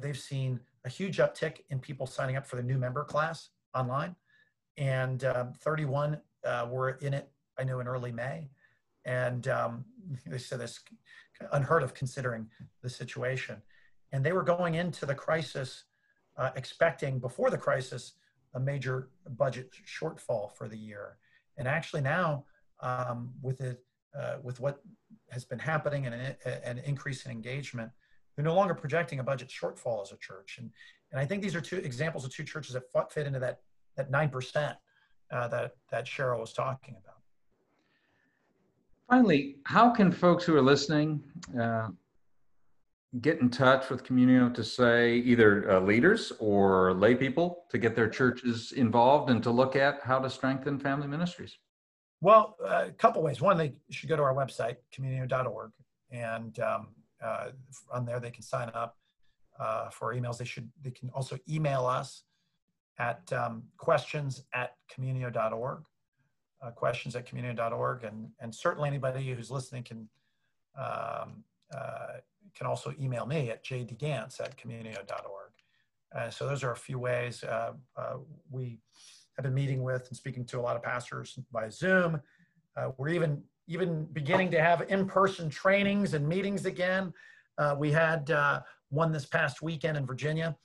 they've 0.00 0.18
seen 0.18 0.58
a 0.86 0.88
huge 0.88 1.18
uptick 1.18 1.58
in 1.68 1.78
people 1.78 2.06
signing 2.06 2.36
up 2.36 2.46
for 2.46 2.56
the 2.56 2.62
new 2.62 2.78
member 2.78 3.04
class 3.04 3.50
online. 3.74 4.14
And 4.78 5.24
um, 5.24 5.52
31 5.60 6.18
uh, 6.44 6.68
were 6.70 6.90
in 7.02 7.12
it, 7.12 7.28
I 7.58 7.64
know, 7.64 7.80
in 7.80 7.88
early 7.88 8.12
May. 8.12 8.48
And 9.04 9.48
um, 9.48 9.84
they 10.26 10.38
said 10.38 10.60
this 10.60 10.80
unheard 11.52 11.82
of 11.82 11.92
considering 11.92 12.48
the 12.82 12.88
situation. 12.88 13.60
And 14.12 14.24
they 14.24 14.32
were 14.32 14.42
going 14.42 14.74
into 14.74 15.06
the 15.06 15.14
crisis 15.14 15.84
uh, 16.36 16.50
expecting, 16.56 17.18
before 17.18 17.50
the 17.50 17.58
crisis, 17.58 18.12
a 18.54 18.60
major 18.60 19.08
budget 19.36 19.70
shortfall 19.86 20.52
for 20.52 20.68
the 20.68 20.76
year. 20.76 21.18
And 21.56 21.66
actually 21.66 22.02
now, 22.02 22.44
um, 22.80 23.32
with 23.42 23.60
it, 23.60 23.82
uh, 24.18 24.36
with 24.42 24.60
what 24.60 24.80
has 25.30 25.44
been 25.44 25.58
happening 25.58 26.06
and 26.06 26.14
an, 26.14 26.36
an 26.64 26.78
increase 26.78 27.24
in 27.26 27.32
engagement, 27.32 27.90
they're 28.34 28.44
no 28.44 28.54
longer 28.54 28.74
projecting 28.74 29.18
a 29.18 29.22
budget 29.22 29.48
shortfall 29.48 30.02
as 30.02 30.12
a 30.12 30.16
church. 30.18 30.58
And, 30.58 30.70
and 31.10 31.20
I 31.20 31.24
think 31.24 31.42
these 31.42 31.54
are 31.54 31.60
two 31.60 31.78
examples 31.78 32.24
of 32.24 32.32
two 32.32 32.44
churches 32.44 32.74
that 32.74 33.12
fit 33.12 33.26
into 33.26 33.38
that, 33.40 33.60
that 33.96 34.10
9% 34.10 34.76
uh, 35.30 35.48
that, 35.48 35.72
that 35.90 36.04
Cheryl 36.06 36.40
was 36.40 36.52
talking 36.52 36.96
about. 37.02 37.14
Finally, 39.08 39.56
how 39.64 39.90
can 39.90 40.10
folks 40.10 40.44
who 40.44 40.54
are 40.56 40.62
listening 40.62 41.22
uh, 41.58 41.88
get 43.20 43.40
in 43.40 43.50
touch 43.50 43.88
with 43.90 44.04
Communio 44.04 44.52
to 44.54 44.64
say 44.64 45.16
either 45.16 45.70
uh, 45.70 45.80
leaders 45.80 46.32
or 46.38 46.94
lay 46.94 47.14
people 47.14 47.64
to 47.70 47.78
get 47.78 47.94
their 47.94 48.08
churches 48.08 48.72
involved 48.72 49.30
and 49.30 49.42
to 49.42 49.50
look 49.50 49.76
at 49.76 50.00
how 50.02 50.18
to 50.18 50.28
strengthen 50.28 50.78
family 50.78 51.06
ministries? 51.06 51.58
Well, 52.20 52.56
a 52.64 52.90
couple 52.92 53.22
ways. 53.22 53.40
One, 53.40 53.56
they 53.56 53.74
should 53.90 54.08
go 54.08 54.16
to 54.16 54.22
our 54.22 54.34
website, 54.34 54.76
communio.org, 54.94 55.70
and 56.10 56.58
um, 56.60 56.88
uh, 57.22 57.48
on 57.92 58.04
there 58.04 58.20
they 58.20 58.30
can 58.30 58.42
sign 58.42 58.70
up 58.74 58.96
uh, 59.60 59.90
for 59.90 60.14
emails. 60.14 60.38
They 60.38 60.44
should 60.44 60.70
they 60.82 60.90
can 60.90 61.10
also 61.10 61.38
email 61.48 61.86
us 61.86 62.24
at 62.98 63.30
um, 63.32 63.64
questions 63.76 64.44
at 64.54 64.74
communio.org, 64.94 65.84
uh, 66.62 66.70
questions 66.70 67.14
at 67.16 67.28
communio.org, 67.28 68.04
and 68.04 68.28
and 68.40 68.54
certainly 68.54 68.88
anybody 68.88 69.32
who's 69.32 69.50
listening 69.50 69.82
can 69.82 70.08
um, 70.78 71.44
uh, 71.74 72.18
can 72.56 72.66
also 72.66 72.94
email 73.00 73.26
me 73.26 73.50
at 73.50 73.64
jdegance 73.64 74.40
at 74.40 74.56
communio.org. 74.56 75.52
Uh, 76.14 76.30
so 76.30 76.46
those 76.46 76.64
are 76.64 76.72
a 76.72 76.76
few 76.76 76.98
ways 76.98 77.44
uh, 77.44 77.72
uh, 77.96 78.14
we 78.50 78.78
have 79.36 79.44
been 79.44 79.54
meeting 79.54 79.82
with 79.82 80.06
and 80.08 80.16
speaking 80.16 80.44
to 80.46 80.58
a 80.58 80.62
lot 80.62 80.76
of 80.76 80.82
pastors 80.82 81.38
by 81.52 81.68
Zoom. 81.68 82.20
Uh, 82.76 82.90
we're 82.96 83.10
even 83.10 83.42
even 83.68 84.04
beginning 84.12 84.48
to 84.48 84.60
have 84.60 84.82
in-person 84.88 85.50
trainings 85.50 86.14
and 86.14 86.26
meetings 86.26 86.66
again. 86.66 87.12
Uh, 87.58 87.74
we 87.76 87.90
had 87.90 88.30
uh, 88.30 88.60
one 88.90 89.10
this 89.10 89.26
past 89.26 89.60
weekend 89.60 89.96
in 89.96 90.06
Virginia 90.06 90.56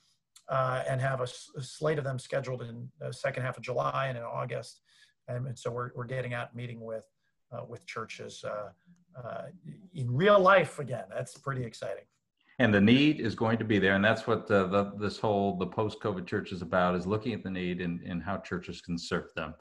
and 0.49 1.01
have 1.01 1.19
a, 1.19 1.27
a, 1.57 1.63
slate 1.63 1.97
of 1.97 2.03
them 2.03 2.19
scheduled 2.19 2.61
in 2.61 2.87
the 2.99 3.11
second 3.11 3.41
half 3.41 3.57
of 3.57 3.63
July 3.63 4.05
and 4.07 4.19
in 4.19 4.23
August. 4.23 4.81
And, 5.27 5.47
and 5.47 5.57
so 5.57 5.71
we're, 5.71 5.89
we're 5.95 6.05
getting 6.05 6.35
out 6.35 6.55
meeting 6.55 6.79
with, 6.79 7.05
with 7.67 7.87
churches 7.87 8.45
uh, 9.17 9.43
in 9.93 10.13
real 10.13 10.39
life 10.39 10.79
again. 10.79 11.05
That's 11.09 11.37
pretty 11.37 11.63
exciting. 11.63 12.03
And 12.59 12.73
the 12.73 12.81
need 12.81 13.19
is 13.19 13.33
going 13.33 13.57
to 13.57 13.63
be 13.63 13.79
there. 13.79 13.95
And 13.95 14.05
that's 14.05 14.27
what 14.27 14.47
the, 14.47 14.67
the 14.67 14.91
this 14.99 15.17
whole, 15.17 15.57
the 15.57 15.65
post-COVID 15.65 16.27
church 16.27 16.51
is 16.51 16.61
about, 16.61 16.95
is 16.95 17.07
looking 17.07 17.33
at 17.33 17.43
the 17.43 17.49
need 17.49 17.81
and, 17.81 18.01
and 18.01 18.21
how 18.21 18.37
churches 18.37 18.81
can 18.81 18.97
serve 18.97 19.33
them. 19.35 19.55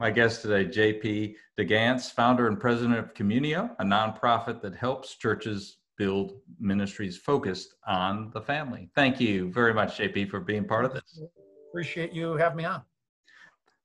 My 0.00 0.10
guest 0.10 0.42
today, 0.42 0.64
JP 0.64 1.34
De 1.56 1.64
Gance, 1.64 2.10
founder 2.10 2.48
and 2.48 2.58
president 2.58 2.98
of 2.98 3.14
Communio, 3.14 3.70
a 3.78 3.84
nonprofit 3.84 4.62
that 4.62 4.74
helps 4.74 5.16
churches 5.16 5.76
build 5.98 6.40
ministries 6.58 7.18
focused 7.18 7.74
on 7.86 8.30
the 8.32 8.40
family. 8.40 8.90
Thank 8.94 9.20
you 9.20 9.52
very 9.52 9.74
much, 9.74 9.98
JP, 9.98 10.30
for 10.30 10.40
being 10.40 10.66
part 10.66 10.86
of 10.86 10.94
this. 10.94 11.22
Appreciate 11.68 12.12
you 12.12 12.32
having 12.32 12.56
me 12.56 12.64
on. 12.64 12.82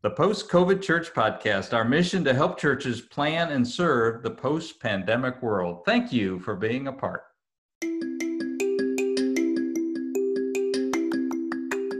The 0.06 0.12
Post 0.12 0.50
COVID 0.50 0.84
Church 0.84 1.12
Podcast, 1.16 1.74
our 1.74 1.84
mission 1.84 2.24
to 2.26 2.34
help 2.36 2.60
churches 2.60 3.02
plan 3.02 3.50
and 3.50 3.68
serve 3.68 4.22
the 4.22 4.30
post 4.30 4.80
pandemic 4.80 5.42
world. 5.42 5.84
Thank 5.84 6.14
you 6.14 6.38
for 6.42 6.56
being 6.56 6.88
a 6.88 6.94
part. 6.94 7.24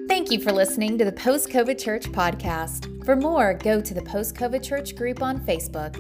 Thank 0.08 0.30
you 0.30 0.40
for 0.40 0.52
listening 0.52 1.00
to 1.00 1.06
the 1.06 1.16
Post 1.18 1.50
COVID 1.50 1.82
Church 1.82 2.06
Podcast. 2.12 3.04
For 3.06 3.16
more, 3.16 3.56
go 3.56 3.82
to 3.82 3.94
the 3.96 4.04
Post 4.04 4.36
COVID 4.36 4.64
Church 4.64 4.96
group 4.96 5.24
on 5.24 5.40
Facebook. 5.40 5.96